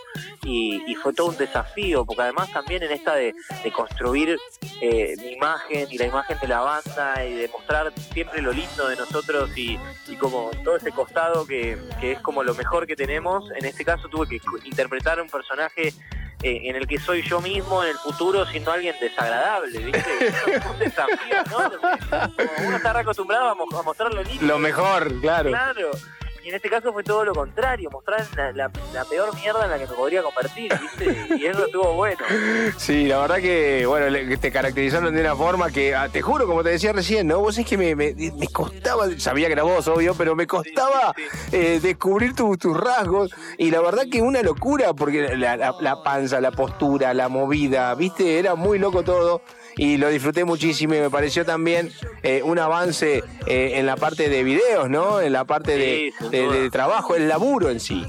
y, 0.43 0.83
y 0.85 0.95
fue 0.95 1.13
todo 1.13 1.27
un 1.27 1.37
desafío, 1.37 2.03
porque 2.03 2.23
además 2.23 2.51
también 2.51 2.83
en 2.83 2.91
esta 2.91 3.15
de, 3.15 3.33
construir 3.73 4.37
eh, 4.81 5.15
mi 5.19 5.33
imagen 5.33 5.87
y 5.89 5.97
la 5.97 6.07
imagen 6.07 6.37
de 6.39 6.47
la 6.47 6.61
banda 6.61 7.25
y 7.25 7.33
de 7.35 7.47
mostrar 7.49 7.93
siempre 8.13 8.41
lo 8.41 8.51
lindo 8.51 8.87
de 8.87 8.95
nosotros 8.95 9.49
y, 9.55 9.79
como 10.19 10.49
todo 10.63 10.77
ese 10.77 10.91
costado 10.91 11.45
que, 11.45 11.77
que 12.01 12.13
es 12.13 12.19
como 12.21 12.43
lo 12.43 12.55
mejor 12.55 12.87
que 12.87 12.95
tenemos, 12.95 13.51
en 13.51 13.65
este 13.65 13.85
caso 13.85 14.09
tuve 14.09 14.27
que 14.27 14.41
interpretar 14.65 15.21
un 15.21 15.29
personaje 15.29 15.93
eh, 16.43 16.61
en 16.65 16.75
el 16.75 16.87
que 16.87 16.99
soy 16.99 17.23
yo 17.23 17.41
mismo 17.41 17.83
en 17.83 17.89
el 17.89 17.97
futuro 17.97 18.45
siendo 18.45 18.71
alguien 18.71 18.95
desagradable, 19.01 19.79
¿viste? 19.79 20.33
un 20.71 20.79
desafío, 20.79 21.43
¿no? 21.49 21.71
uno 22.65 22.77
está 22.77 22.99
acostumbrado 22.99 23.49
a, 23.49 23.83
mostrar 23.83 24.13
lo 24.13 24.23
lindo. 24.23 24.45
Lo 24.45 24.59
mejor, 24.59 25.19
claro. 25.19 25.49
Claro. 25.49 25.91
Y 26.47 26.49
en 26.49 26.55
este 26.55 26.69
caso 26.69 26.93
fue 26.93 27.03
todo 27.03 27.25
lo 27.25 27.35
contrario, 27.35 27.89
mostrar 27.91 28.25
la, 28.55 28.69
peor 28.69 29.35
mierda 29.35 29.65
en 29.65 29.69
la 29.69 29.77
que 29.77 29.85
me 29.85 29.93
podría 29.93 30.23
convertir, 30.23 30.71
¿viste? 30.79 31.35
Y 31.35 31.45
eso 31.45 31.65
estuvo 31.65 31.91
bueno. 31.91 32.19
Sí, 32.77 33.05
la 33.05 33.19
verdad 33.19 33.35
que, 33.39 33.85
bueno, 33.85 34.17
te 34.39 34.49
caracterizaron 34.49 35.13
de 35.13 35.19
una 35.19 35.35
forma 35.35 35.69
que, 35.71 35.93
ah, 35.93 36.07
te 36.07 36.21
juro, 36.21 36.47
como 36.47 36.63
te 36.63 36.69
decía 36.69 36.93
recién, 36.93 37.27
¿no? 37.27 37.39
Vos 37.39 37.57
es 37.57 37.65
que 37.65 37.77
me, 37.77 37.95
me, 37.97 38.47
costaba, 38.53 39.07
sabía 39.17 39.47
que 39.47 39.53
era 39.53 39.63
vos, 39.63 39.89
obvio, 39.89 40.15
pero 40.15 40.37
me 40.37 40.47
costaba 40.47 41.13
eh, 41.51 41.81
descubrir 41.81 42.33
tus 42.33 42.77
rasgos. 42.77 43.35
Y 43.57 43.69
la 43.69 43.81
verdad 43.81 44.03
que 44.09 44.21
una 44.21 44.41
locura, 44.41 44.93
porque 44.93 45.35
la, 45.35 45.57
la 45.57 46.01
panza, 46.01 46.39
la 46.39 46.51
postura, 46.51 47.13
la 47.13 47.27
movida, 47.27 47.93
¿viste? 47.95 48.39
Era 48.39 48.55
muy 48.55 48.79
loco 48.79 49.03
todo 49.03 49.41
y 49.77 49.97
lo 49.97 50.09
disfruté 50.09 50.43
muchísimo 50.43 50.95
y 50.95 50.99
me 50.99 51.09
pareció 51.09 51.45
también 51.45 51.91
eh, 52.23 52.41
un 52.43 52.59
avance 52.59 53.23
eh, 53.45 53.71
en 53.75 53.85
la 53.85 53.95
parte 53.95 54.27
de 54.29 54.43
videos, 54.43 54.89
¿no? 54.89 55.21
En 55.21 55.33
la 55.33 55.45
parte 55.45 55.77
de, 55.77 56.69
trabajo, 56.71 57.15
el 57.15 57.27
laburo 57.27 57.69
en 57.69 57.79
sí. 57.79 58.05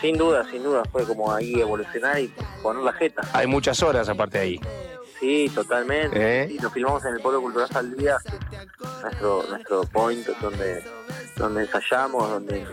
Sin 0.00 0.16
duda, 0.16 0.48
sin 0.50 0.62
duda, 0.62 0.84
fue 0.90 1.04
como 1.04 1.32
ahí 1.32 1.60
evolucionar 1.60 2.20
y 2.20 2.32
poner 2.62 2.82
la 2.82 2.92
jeta. 2.92 3.22
Hay 3.32 3.46
muchas 3.46 3.82
horas 3.82 4.08
aparte 4.08 4.38
de 4.38 4.44
ahí. 4.44 4.60
Sí, 5.18 5.50
totalmente. 5.52 6.44
¿Eh? 6.44 6.52
Y 6.52 6.58
nos 6.58 6.72
filmamos 6.72 7.04
en 7.04 7.14
el 7.14 7.20
Pueblo 7.20 7.42
Cultural 7.42 7.68
Saldía, 7.68 8.18
nuestro, 9.02 9.44
nuestro 9.48 9.82
point 9.82 10.24
donde, 10.40 10.84
donde 11.36 11.62
ensayamos, 11.62 12.30
donde 12.30 12.64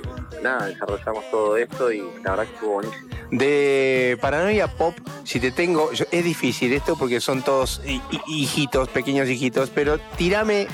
nada, 0.44 0.68
desarrollamos 0.68 1.24
todo 1.32 1.58
esto 1.58 1.92
y 1.92 2.02
la 2.24 2.32
verdad 2.32 2.46
que 2.46 2.54
estuvo 2.54 2.74
buenísimo. 2.74 3.05
De 3.32 4.18
Paranoia 4.22 4.68
Pop, 4.68 4.96
si 5.24 5.40
te 5.40 5.52
tengo, 5.52 5.90
es 5.92 6.24
difícil 6.24 6.74
esto 6.74 6.96
porque 6.98 7.20
son 7.20 7.42
todos 7.42 7.82
hijitos, 8.28 8.88
pequeños 8.90 9.28
hijitos, 9.28 9.72
pero 9.72 9.98
tirame 10.18 10.68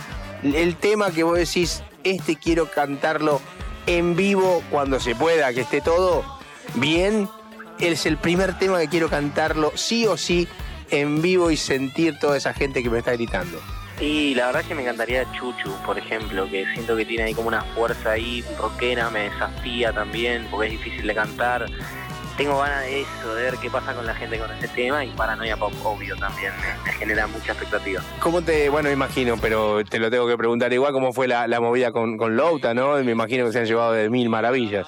el 0.43 0.75
tema 0.75 1.11
que 1.11 1.23
vos 1.23 1.37
decís, 1.37 1.83
este 2.03 2.35
quiero 2.35 2.69
cantarlo 2.69 3.41
en 3.87 4.15
vivo 4.15 4.61
cuando 4.69 4.99
se 4.99 5.15
pueda, 5.15 5.53
que 5.53 5.61
esté 5.61 5.81
todo 5.81 6.23
bien. 6.75 7.29
Es 7.79 8.05
el 8.05 8.17
primer 8.17 8.57
tema 8.59 8.79
que 8.79 8.87
quiero 8.89 9.09
cantarlo 9.09 9.71
sí 9.75 10.05
o 10.05 10.17
sí 10.17 10.47
en 10.91 11.21
vivo 11.21 11.51
y 11.51 11.57
sentir 11.57 12.19
toda 12.19 12.37
esa 12.37 12.53
gente 12.53 12.83
que 12.83 12.89
me 12.89 12.99
está 12.99 13.13
gritando. 13.13 13.59
Sí, 13.97 14.33
la 14.35 14.47
verdad 14.47 14.63
es 14.63 14.67
que 14.67 14.75
me 14.75 14.81
encantaría 14.81 15.31
Chuchu, 15.31 15.71
por 15.85 15.97
ejemplo, 15.97 16.49
que 16.49 16.65
siento 16.73 16.97
que 16.97 17.05
tiene 17.05 17.23
ahí 17.23 17.33
como 17.33 17.47
una 17.47 17.61
fuerza 17.75 18.11
ahí 18.11 18.43
rockera, 18.57 19.09
me 19.11 19.29
desafía 19.29 19.93
también, 19.93 20.47
porque 20.49 20.67
es 20.67 20.71
difícil 20.73 21.05
de 21.05 21.13
cantar. 21.13 21.67
Tengo 22.41 22.57
ganas 22.57 22.81
de 22.81 23.01
eso, 23.01 23.35
de 23.35 23.43
ver 23.43 23.53
qué 23.61 23.69
pasa 23.69 23.93
con 23.93 24.03
la 24.03 24.15
gente 24.15 24.39
con 24.39 24.49
ese 24.51 24.67
tema 24.69 25.05
y 25.05 25.11
Paranoia 25.11 25.55
Pop, 25.57 25.73
obvio, 25.83 26.15
también 26.15 26.51
me, 26.83 26.91
genera 26.93 27.27
mucha 27.27 27.51
expectativa. 27.51 28.01
¿Cómo 28.19 28.41
te, 28.41 28.67
bueno, 28.69 28.89
imagino, 28.89 29.35
pero 29.39 29.83
te 29.85 29.99
lo 29.99 30.09
tengo 30.09 30.27
que 30.27 30.37
preguntar 30.37 30.73
igual, 30.73 30.91
cómo 30.91 31.13
fue 31.13 31.27
la, 31.27 31.59
movida 31.59 31.91
con, 31.91 32.17
con 32.17 32.35
Louta, 32.35 32.73
¿no? 32.73 32.95
Me 33.03 33.11
imagino 33.11 33.45
que 33.45 33.51
se 33.51 33.59
han 33.59 33.65
llevado 33.65 33.93
de 33.93 34.09
mil 34.09 34.27
maravillas. 34.29 34.87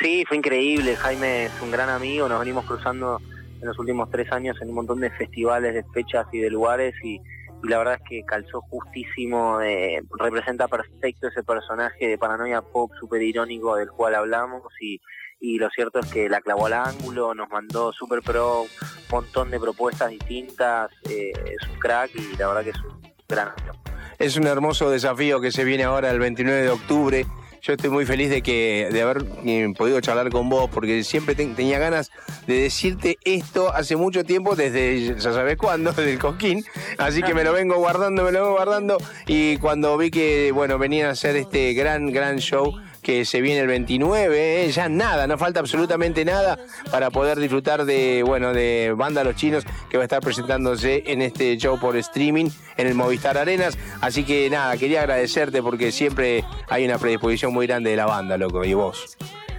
Sí, 0.00 0.24
fue 0.26 0.38
increíble, 0.38 0.96
Jaime 0.96 1.44
es 1.44 1.62
un 1.62 1.70
gran 1.70 1.88
amigo, 1.88 2.28
nos 2.28 2.40
venimos 2.40 2.64
cruzando 2.64 3.20
en 3.60 3.68
los 3.68 3.78
últimos 3.78 4.10
tres 4.10 4.32
años 4.32 4.56
en 4.60 4.70
un 4.70 4.74
montón 4.74 4.98
de 4.98 5.10
festivales, 5.10 5.74
de 5.74 5.84
fechas 5.94 6.26
y 6.32 6.38
de 6.38 6.50
lugares 6.50 6.94
y, 7.04 7.20
la 7.62 7.78
verdad 7.78 7.94
es 7.94 8.08
que 8.08 8.22
calzó 8.24 8.60
justísimo, 8.60 9.60
eh, 9.60 10.00
representa 10.16 10.68
perfecto 10.68 11.26
ese 11.26 11.42
personaje 11.42 12.06
de 12.06 12.16
paranoia 12.16 12.62
pop 12.62 12.92
súper 13.00 13.20
irónico 13.20 13.74
del 13.74 13.90
cual 13.90 14.14
hablamos 14.14 14.62
y, 14.80 15.00
y 15.40 15.58
lo 15.58 15.68
cierto 15.70 16.00
es 16.00 16.06
que 16.06 16.28
la 16.28 16.40
clavó 16.40 16.66
al 16.66 16.72
ángulo, 16.72 17.34
nos 17.34 17.48
mandó 17.48 17.92
super 17.92 18.22
pro, 18.22 18.62
un 18.62 18.68
montón 19.10 19.50
de 19.50 19.60
propuestas 19.60 20.10
distintas, 20.10 20.90
eh, 21.08 21.32
es 21.32 21.68
un 21.68 21.78
crack 21.78 22.10
y 22.14 22.36
la 22.36 22.48
verdad 22.48 22.64
que 22.64 22.70
es 22.70 22.80
un 22.80 23.00
gran 23.28 23.48
amigo. 23.48 23.74
Es 24.18 24.36
un 24.36 24.46
hermoso 24.46 24.90
desafío 24.90 25.40
que 25.40 25.52
se 25.52 25.64
viene 25.64 25.84
ahora 25.84 26.10
el 26.10 26.18
29 26.18 26.62
de 26.62 26.70
octubre 26.70 27.26
yo 27.62 27.72
estoy 27.72 27.90
muy 27.90 28.06
feliz 28.06 28.30
de 28.30 28.42
que 28.42 28.88
de 28.90 29.02
haber 29.02 29.24
eh, 29.44 29.72
podido 29.76 30.00
charlar 30.00 30.30
con 30.30 30.48
vos, 30.48 30.70
porque 30.72 31.02
siempre 31.02 31.34
tenía 31.34 31.78
ganas 31.78 32.10
de 32.46 32.62
decirte 32.62 33.18
esto 33.24 33.74
hace 33.74 33.96
mucho 33.96 34.24
tiempo, 34.24 34.54
desde 34.54 35.16
ya 35.16 35.32
sabes 35.32 35.56
cuándo, 35.56 35.92
desde 35.96 36.12
el 36.12 36.18
coquín. 36.18 36.64
Así 36.98 37.22
que 37.22 37.34
me 37.34 37.44
lo 37.44 37.52
vengo 37.52 37.76
guardando, 37.76 38.22
me 38.22 38.32
lo 38.32 38.42
vengo 38.42 38.56
guardando. 38.56 38.98
Y 39.26 39.56
cuando 39.58 39.96
vi 39.98 40.10
que, 40.10 40.52
bueno, 40.52 40.78
venían 40.78 41.08
a 41.08 41.12
hacer 41.12 41.36
este 41.36 41.74
gran, 41.74 42.06
gran 42.12 42.38
show 42.38 42.74
que 43.08 43.24
se 43.24 43.40
viene 43.40 43.62
el 43.62 43.68
29, 43.68 44.66
¿eh? 44.66 44.70
ya 44.70 44.90
nada, 44.90 45.26
no 45.26 45.38
falta 45.38 45.60
absolutamente 45.60 46.26
nada 46.26 46.58
para 46.90 47.08
poder 47.08 47.38
disfrutar 47.38 47.86
de, 47.86 48.22
bueno, 48.22 48.52
de 48.52 48.92
Banda 48.94 49.24
Los 49.24 49.34
Chinos 49.34 49.64
que 49.88 49.96
va 49.96 50.02
a 50.02 50.04
estar 50.04 50.20
presentándose 50.20 51.04
en 51.06 51.22
este 51.22 51.56
show 51.56 51.80
por 51.80 51.96
streaming 51.96 52.50
en 52.76 52.86
el 52.86 52.94
Movistar 52.94 53.38
Arenas. 53.38 53.78
Así 54.02 54.24
que 54.24 54.50
nada, 54.50 54.76
quería 54.76 55.00
agradecerte 55.00 55.62
porque 55.62 55.90
siempre 55.90 56.44
hay 56.68 56.84
una 56.84 56.98
predisposición 56.98 57.54
muy 57.54 57.66
grande 57.66 57.88
de 57.88 57.96
la 57.96 58.04
banda, 58.04 58.36
loco, 58.36 58.62
y 58.62 58.74
vos. 58.74 59.16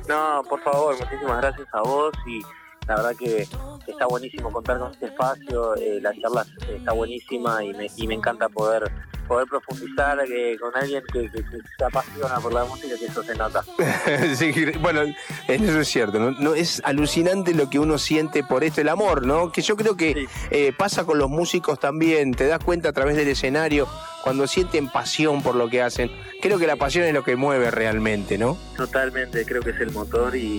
No, 0.08 0.44
por 0.48 0.62
favor, 0.62 0.96
muchísimas 1.00 1.42
gracias 1.42 1.68
a 1.74 1.82
vos 1.82 2.14
y 2.28 2.42
la 2.88 2.98
verdad 2.98 3.16
que 3.18 3.48
está 3.88 4.06
buenísimo 4.06 4.52
contar 4.52 4.78
con 4.78 4.92
este 4.92 5.08
espacio, 5.08 5.76
eh, 5.78 6.00
la 6.00 6.14
charla 6.22 6.46
está 6.72 6.92
buenísima 6.92 7.64
y 7.64 7.74
me, 7.74 7.88
y 7.96 8.06
me 8.06 8.14
encanta 8.14 8.48
poder 8.48 8.92
poder 9.30 9.48
profundizar 9.48 10.20
eh, 10.28 10.58
con 10.60 10.76
alguien 10.76 11.04
que, 11.14 11.30
se 11.30 11.86
apasiona 11.86 12.40
por 12.40 12.52
la 12.52 12.66
música, 12.66 12.96
que 12.98 13.06
eso 13.06 13.24
se 13.24 13.36
nota. 13.36 13.64
sí, 14.36 14.52
bueno, 14.82 15.04
eso 15.48 15.80
es 15.80 15.88
cierto, 15.88 16.20
¿no? 16.20 16.56
Es 16.56 16.82
alucinante 16.84 17.54
lo 17.54 17.70
que 17.70 17.78
uno 17.78 18.00
siente 18.00 18.44
por 18.44 18.64
esto, 18.64 18.82
el 18.82 18.90
amor, 18.90 19.26
¿no? 19.26 19.52
Que 19.52 19.62
yo 19.62 19.78
creo 19.78 19.96
que 19.96 20.28
eh, 20.50 20.74
pasa 20.76 21.06
con 21.06 21.20
los 21.20 21.30
músicos 21.30 21.80
también, 21.80 22.34
te 22.34 22.48
das 22.48 22.62
cuenta 22.62 22.90
a 22.90 22.94
través 22.94 23.16
del 23.16 23.28
escenario, 23.28 23.88
cuando 24.24 24.48
sienten 24.48 24.90
pasión 24.90 25.44
por 25.44 25.56
lo 25.56 25.70
que 25.70 25.84
hacen. 25.84 26.10
Creo 26.42 26.58
que 26.58 26.66
la 26.66 26.76
pasión 26.76 27.06
es 27.06 27.14
lo 27.14 27.24
que 27.24 27.36
mueve 27.36 27.70
realmente, 27.70 28.38
¿no? 28.40 28.58
Totalmente, 28.76 29.46
creo 29.46 29.62
que 29.62 29.70
es 29.70 29.80
el 29.80 29.92
motor 29.92 30.36
y, 30.36 30.58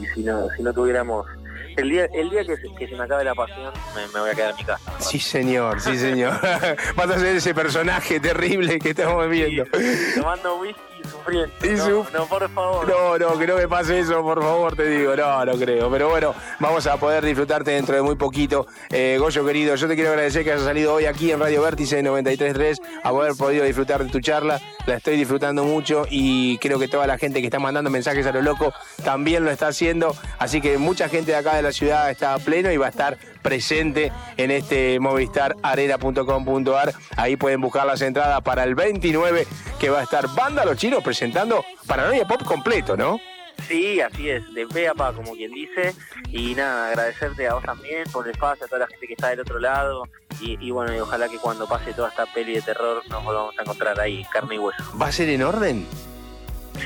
y 0.00 0.06
si, 0.14 0.20
no, 0.20 0.48
si 0.54 0.62
no 0.62 0.74
tuviéramos 0.74 1.26
el 1.76 1.90
día, 1.90 2.04
el 2.12 2.30
día 2.30 2.44
que, 2.44 2.56
se, 2.56 2.74
que 2.74 2.88
se 2.88 2.96
me 2.96 3.04
acabe 3.04 3.24
la 3.24 3.34
pasión, 3.34 3.72
me, 3.94 4.20
voy 4.20 4.30
a 4.30 4.34
quedar 4.34 4.50
en 4.50 4.56
mi 4.56 4.64
casa. 4.64 4.92
Sí, 4.98 5.18
señor, 5.18 5.80
sí, 5.80 5.96
señor. 5.96 6.32
Vas 6.96 7.10
a 7.10 7.18
ser 7.18 7.36
ese 7.36 7.54
personaje 7.54 8.20
terrible 8.20 8.78
que 8.78 8.90
estamos 8.90 9.28
viendo. 9.28 9.64
tomando 10.14 10.58
whisky 10.58 10.91
y 11.04 11.08
sufriendo. 11.08 12.06
no, 12.12 12.26
por 12.26 12.48
favor. 12.50 12.88
No, 12.88 13.18
no, 13.18 13.38
que 13.38 13.46
no 13.46 13.56
me 13.56 13.68
pase 13.68 14.00
eso, 14.00 14.22
por 14.22 14.42
favor, 14.42 14.76
te 14.76 14.86
digo. 14.88 15.16
No, 15.16 15.44
no 15.44 15.52
creo. 15.54 15.90
Pero 15.90 16.08
bueno, 16.08 16.34
vamos 16.60 16.86
a 16.86 16.96
poder 16.96 17.24
disfrutarte 17.24 17.72
dentro 17.72 17.94
de 17.94 18.02
muy 18.02 18.16
poquito. 18.16 18.66
Eh, 18.90 19.16
Goyo, 19.18 19.44
querido, 19.44 19.74
yo 19.74 19.88
te 19.88 19.94
quiero 19.94 20.10
agradecer 20.10 20.44
que 20.44 20.52
hayas 20.52 20.64
salido 20.64 20.94
hoy 20.94 21.06
aquí 21.06 21.30
en 21.30 21.40
Radio 21.40 21.62
Vértice 21.62 22.02
93.3 22.02 22.80
a 23.02 23.08
haber 23.08 23.34
podido 23.34 23.64
disfrutar 23.64 24.04
de 24.04 24.10
tu 24.10 24.20
charla. 24.20 24.60
La 24.86 24.96
estoy 24.96 25.16
disfrutando 25.16 25.64
mucho 25.64 26.06
y 26.10 26.58
creo 26.58 26.78
que 26.78 26.88
toda 26.88 27.06
la 27.06 27.18
gente 27.18 27.40
que 27.40 27.46
está 27.46 27.58
mandando 27.58 27.90
mensajes 27.90 28.26
a 28.26 28.32
lo 28.32 28.42
loco 28.42 28.72
también 29.04 29.44
lo 29.44 29.50
está 29.50 29.68
haciendo. 29.68 30.14
Así 30.38 30.60
que 30.60 30.78
mucha 30.78 31.08
gente 31.08 31.32
de 31.32 31.38
acá 31.38 31.54
de 31.56 31.62
la 31.62 31.72
ciudad 31.72 32.10
está 32.10 32.34
a 32.34 32.38
pleno 32.38 32.70
y 32.72 32.76
va 32.76 32.86
a 32.86 32.90
estar 32.90 33.18
presente 33.42 34.12
en 34.36 34.50
este 34.50 34.98
movistararena.com.ar. 35.00 36.94
Ahí 37.16 37.36
pueden 37.36 37.60
buscar 37.60 37.86
las 37.86 38.00
entradas 38.00 38.40
para 38.42 38.64
el 38.64 38.74
29 38.74 39.46
que 39.78 39.90
va 39.90 40.00
a 40.00 40.02
estar 40.04 40.26
Banda 40.34 40.64
Los 40.64 40.76
Chinos 40.76 41.02
presentando 41.02 41.64
Paranoia 41.86 42.26
Pop 42.26 42.42
completo, 42.44 42.96
¿no? 42.96 43.20
Sí, 43.68 44.00
así 44.00 44.28
es, 44.28 44.52
de 44.54 44.66
pe 44.66 44.88
a 44.88 44.94
pa, 44.94 45.12
como 45.12 45.32
quien 45.34 45.52
dice. 45.52 45.94
Y 46.28 46.54
nada, 46.54 46.88
agradecerte 46.88 47.46
a 47.46 47.54
vos 47.54 47.62
también 47.62 48.04
por 48.10 48.26
el 48.26 48.32
espacio, 48.32 48.66
a 48.66 48.68
toda 48.68 48.80
la 48.80 48.86
gente 48.88 49.06
que 49.06 49.12
está 49.12 49.28
del 49.30 49.40
otro 49.40 49.58
lado. 49.58 50.08
Y, 50.40 50.58
y 50.60 50.70
bueno, 50.70 50.94
y 50.94 50.98
ojalá 50.98 51.28
que 51.28 51.38
cuando 51.38 51.68
pase 51.68 51.92
toda 51.92 52.08
esta 52.08 52.26
peli 52.26 52.54
de 52.54 52.62
terror 52.62 53.02
nos 53.08 53.24
volvamos 53.24 53.56
a 53.58 53.62
encontrar 53.62 54.00
ahí, 54.00 54.24
carne 54.32 54.56
y 54.56 54.58
hueso. 54.58 54.82
¿Va 55.00 55.06
a 55.06 55.12
ser 55.12 55.28
en 55.28 55.42
orden? 55.42 55.86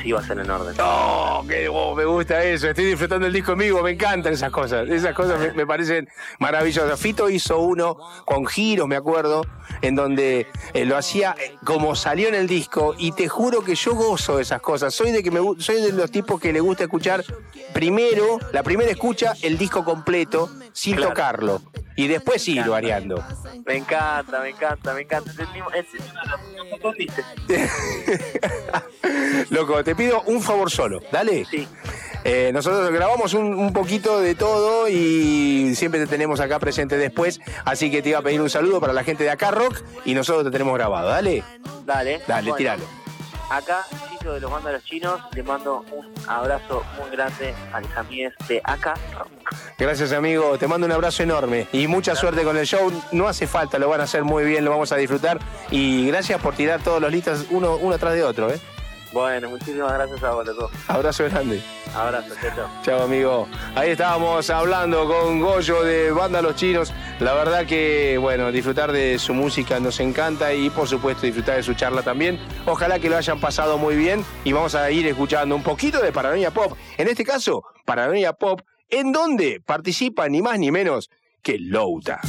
Sí 0.02 0.12
va 0.12 0.20
a 0.20 0.22
ser 0.22 0.38
en 0.38 0.50
orden. 0.50 0.74
¡Oh, 0.80 1.44
qué 1.48 1.68
me 1.96 2.04
gusta 2.04 2.42
eso! 2.44 2.68
Estoy 2.68 2.86
disfrutando 2.86 3.26
el 3.26 3.32
disco 3.32 3.52
en 3.52 3.58
me 3.58 3.90
encantan 3.90 4.32
esas 4.32 4.50
cosas. 4.50 4.88
Esas 4.88 5.14
cosas 5.14 5.54
me, 5.54 5.66
parecen 5.66 6.08
maravillosas. 6.38 6.98
Fito 6.98 7.28
hizo 7.28 7.58
uno 7.58 7.96
con 8.24 8.46
giros, 8.46 8.88
me 8.88 8.96
acuerdo, 8.96 9.44
en 9.82 9.94
donde 9.94 10.46
eh, 10.72 10.84
lo 10.84 10.96
hacía 10.96 11.34
como 11.64 11.94
salió 11.94 12.28
en 12.28 12.34
el 12.34 12.46
disco 12.46 12.94
y 12.98 13.12
te 13.12 13.28
juro 13.28 13.62
que 13.62 13.74
yo 13.74 13.94
gozo 13.94 14.36
de 14.36 14.42
esas 14.42 14.60
cosas. 14.60 14.94
Soy 14.94 15.12
de 15.12 15.22
que 15.22 15.30
me 15.30 15.40
soy 15.58 15.82
de 15.82 15.92
los 15.92 16.10
tipos 16.10 16.40
que 16.40 16.52
le 16.52 16.60
gusta 16.60 16.84
escuchar 16.84 17.24
primero, 17.72 18.38
la 18.52 18.62
primera 18.62 18.90
escucha 18.90 19.34
el 19.42 19.58
disco 19.58 19.84
completo 19.84 20.50
sin 20.76 20.96
tocarlo 20.96 21.60
y 21.96 22.06
después 22.06 22.42
sí 22.42 22.60
variando. 22.60 23.24
Me 23.64 23.76
encanta, 23.76 24.40
me 24.40 24.50
encanta, 24.50 24.92
me 24.92 25.00
encanta. 25.00 25.32
Loco, 29.50 29.82
te 29.82 29.94
pido 29.94 30.20
un 30.26 30.42
favor 30.42 30.70
solo, 30.70 31.00
dale. 31.10 31.46
Sí. 31.46 31.66
Eh, 32.24 32.50
nosotros 32.52 32.90
grabamos 32.90 33.32
un, 33.34 33.72
poquito 33.72 34.20
de 34.20 34.34
todo 34.34 34.88
y 34.88 35.74
siempre 35.76 36.00
te 36.00 36.06
tenemos 36.06 36.40
acá 36.40 36.58
presente 36.58 36.98
después, 36.98 37.40
así 37.64 37.90
que 37.90 38.02
te 38.02 38.10
iba 38.10 38.18
a 38.18 38.22
pedir 38.22 38.42
un 38.42 38.50
saludo 38.50 38.78
para 38.80 38.92
la 38.92 39.04
gente 39.04 39.24
de 39.24 39.30
acá 39.30 39.52
Rock 39.52 39.82
y 40.04 40.12
nosotros 40.12 40.44
te 40.44 40.50
tenemos 40.50 40.74
grabado, 40.74 41.08
dale. 41.08 41.42
Dale. 41.86 42.20
Dale, 42.26 42.52
tíralo. 42.52 42.84
Acá, 43.48 43.86
De 44.32 44.40
los 44.40 44.50
Mándalos 44.50 44.82
Chinos, 44.84 45.20
le 45.34 45.42
mando 45.42 45.84
un 45.92 46.06
abrazo 46.26 46.82
muy 46.98 47.10
grande 47.10 47.54
a 47.72 47.80
mis 47.80 47.96
amigos 47.96 48.34
de 48.48 48.60
Acá 48.64 48.94
Gracias, 49.78 50.12
amigo. 50.12 50.58
Te 50.58 50.66
mando 50.66 50.86
un 50.86 50.92
abrazo 50.92 51.22
enorme 51.22 51.68
y 51.72 51.86
mucha 51.86 52.16
suerte 52.16 52.42
con 52.42 52.56
el 52.56 52.66
show. 52.66 52.90
No 53.12 53.28
hace 53.28 53.46
falta, 53.46 53.78
lo 53.78 53.88
van 53.88 54.00
a 54.00 54.04
hacer 54.04 54.24
muy 54.24 54.44
bien, 54.44 54.64
lo 54.64 54.70
vamos 54.70 54.90
a 54.90 54.96
disfrutar. 54.96 55.38
Y 55.70 56.08
gracias 56.08 56.40
por 56.40 56.54
tirar 56.54 56.80
todos 56.82 57.00
los 57.00 57.12
listas 57.12 57.46
uno, 57.50 57.76
uno 57.76 57.98
tras 57.98 58.14
de 58.14 58.24
otro, 58.24 58.50
¿eh? 58.50 58.58
Bueno, 59.12 59.50
muchísimas 59.50 59.92
gracias 59.92 60.22
a 60.22 60.30
vos, 60.32 60.48
Abrazo 60.88 61.24
grande. 61.24 61.62
Abrazo, 61.94 62.34
chao, 62.40 62.68
chao. 62.84 63.02
amigo. 63.02 63.48
Ahí 63.74 63.90
estábamos 63.90 64.50
hablando 64.50 65.06
con 65.06 65.40
Goyo 65.40 65.82
de 65.82 66.10
Banda 66.10 66.42
Los 66.42 66.56
Chinos. 66.56 66.92
La 67.20 67.32
verdad 67.32 67.64
que, 67.66 68.18
bueno, 68.18 68.52
disfrutar 68.52 68.92
de 68.92 69.18
su 69.18 69.32
música 69.32 69.80
nos 69.80 70.00
encanta 70.00 70.52
y, 70.52 70.68
por 70.70 70.88
supuesto, 70.88 71.24
disfrutar 71.24 71.56
de 71.56 71.62
su 71.62 71.74
charla 71.74 72.02
también. 72.02 72.38
Ojalá 72.66 72.98
que 72.98 73.08
lo 73.08 73.16
hayan 73.16 73.40
pasado 73.40 73.78
muy 73.78 73.96
bien 73.96 74.24
y 74.44 74.52
vamos 74.52 74.74
a 74.74 74.90
ir 74.90 75.06
escuchando 75.06 75.54
un 75.54 75.62
poquito 75.62 76.02
de 76.02 76.12
Paranoia 76.12 76.50
Pop. 76.50 76.76
En 76.98 77.08
este 77.08 77.24
caso, 77.24 77.62
Paranoia 77.84 78.34
Pop, 78.34 78.60
en 78.90 79.12
donde 79.12 79.62
participa 79.64 80.28
ni 80.28 80.42
más 80.42 80.58
ni 80.58 80.70
menos 80.70 81.10
que 81.42 81.58
Louta. 81.58 82.20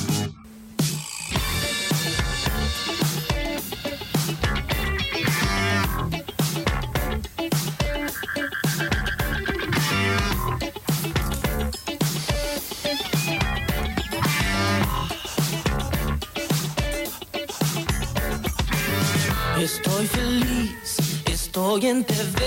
Estoy 19.78 20.08
feliz, 20.08 20.98
estoy 21.26 21.86
en 21.86 22.04
TV 22.04 22.42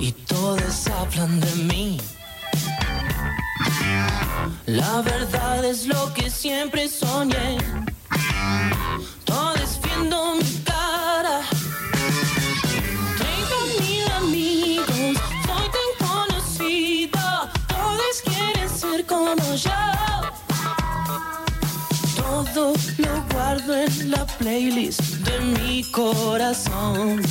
y 0.00 0.12
todos 0.12 0.86
hablan 0.88 1.40
de 1.40 1.54
mí. 1.64 1.98
La 4.66 5.00
verdad 5.00 5.64
es 5.64 5.86
lo 5.86 6.12
que 6.12 6.28
siempre 6.28 6.90
soñé. 6.90 7.56
Todos 9.24 9.80
viendo 9.82 10.34
mi 10.34 10.61
lo 22.54 22.74
guardo 23.32 23.74
en 23.74 24.10
la 24.10 24.26
playlist 24.26 25.00
de 25.00 25.40
mi 25.40 25.82
corazón. 25.84 27.22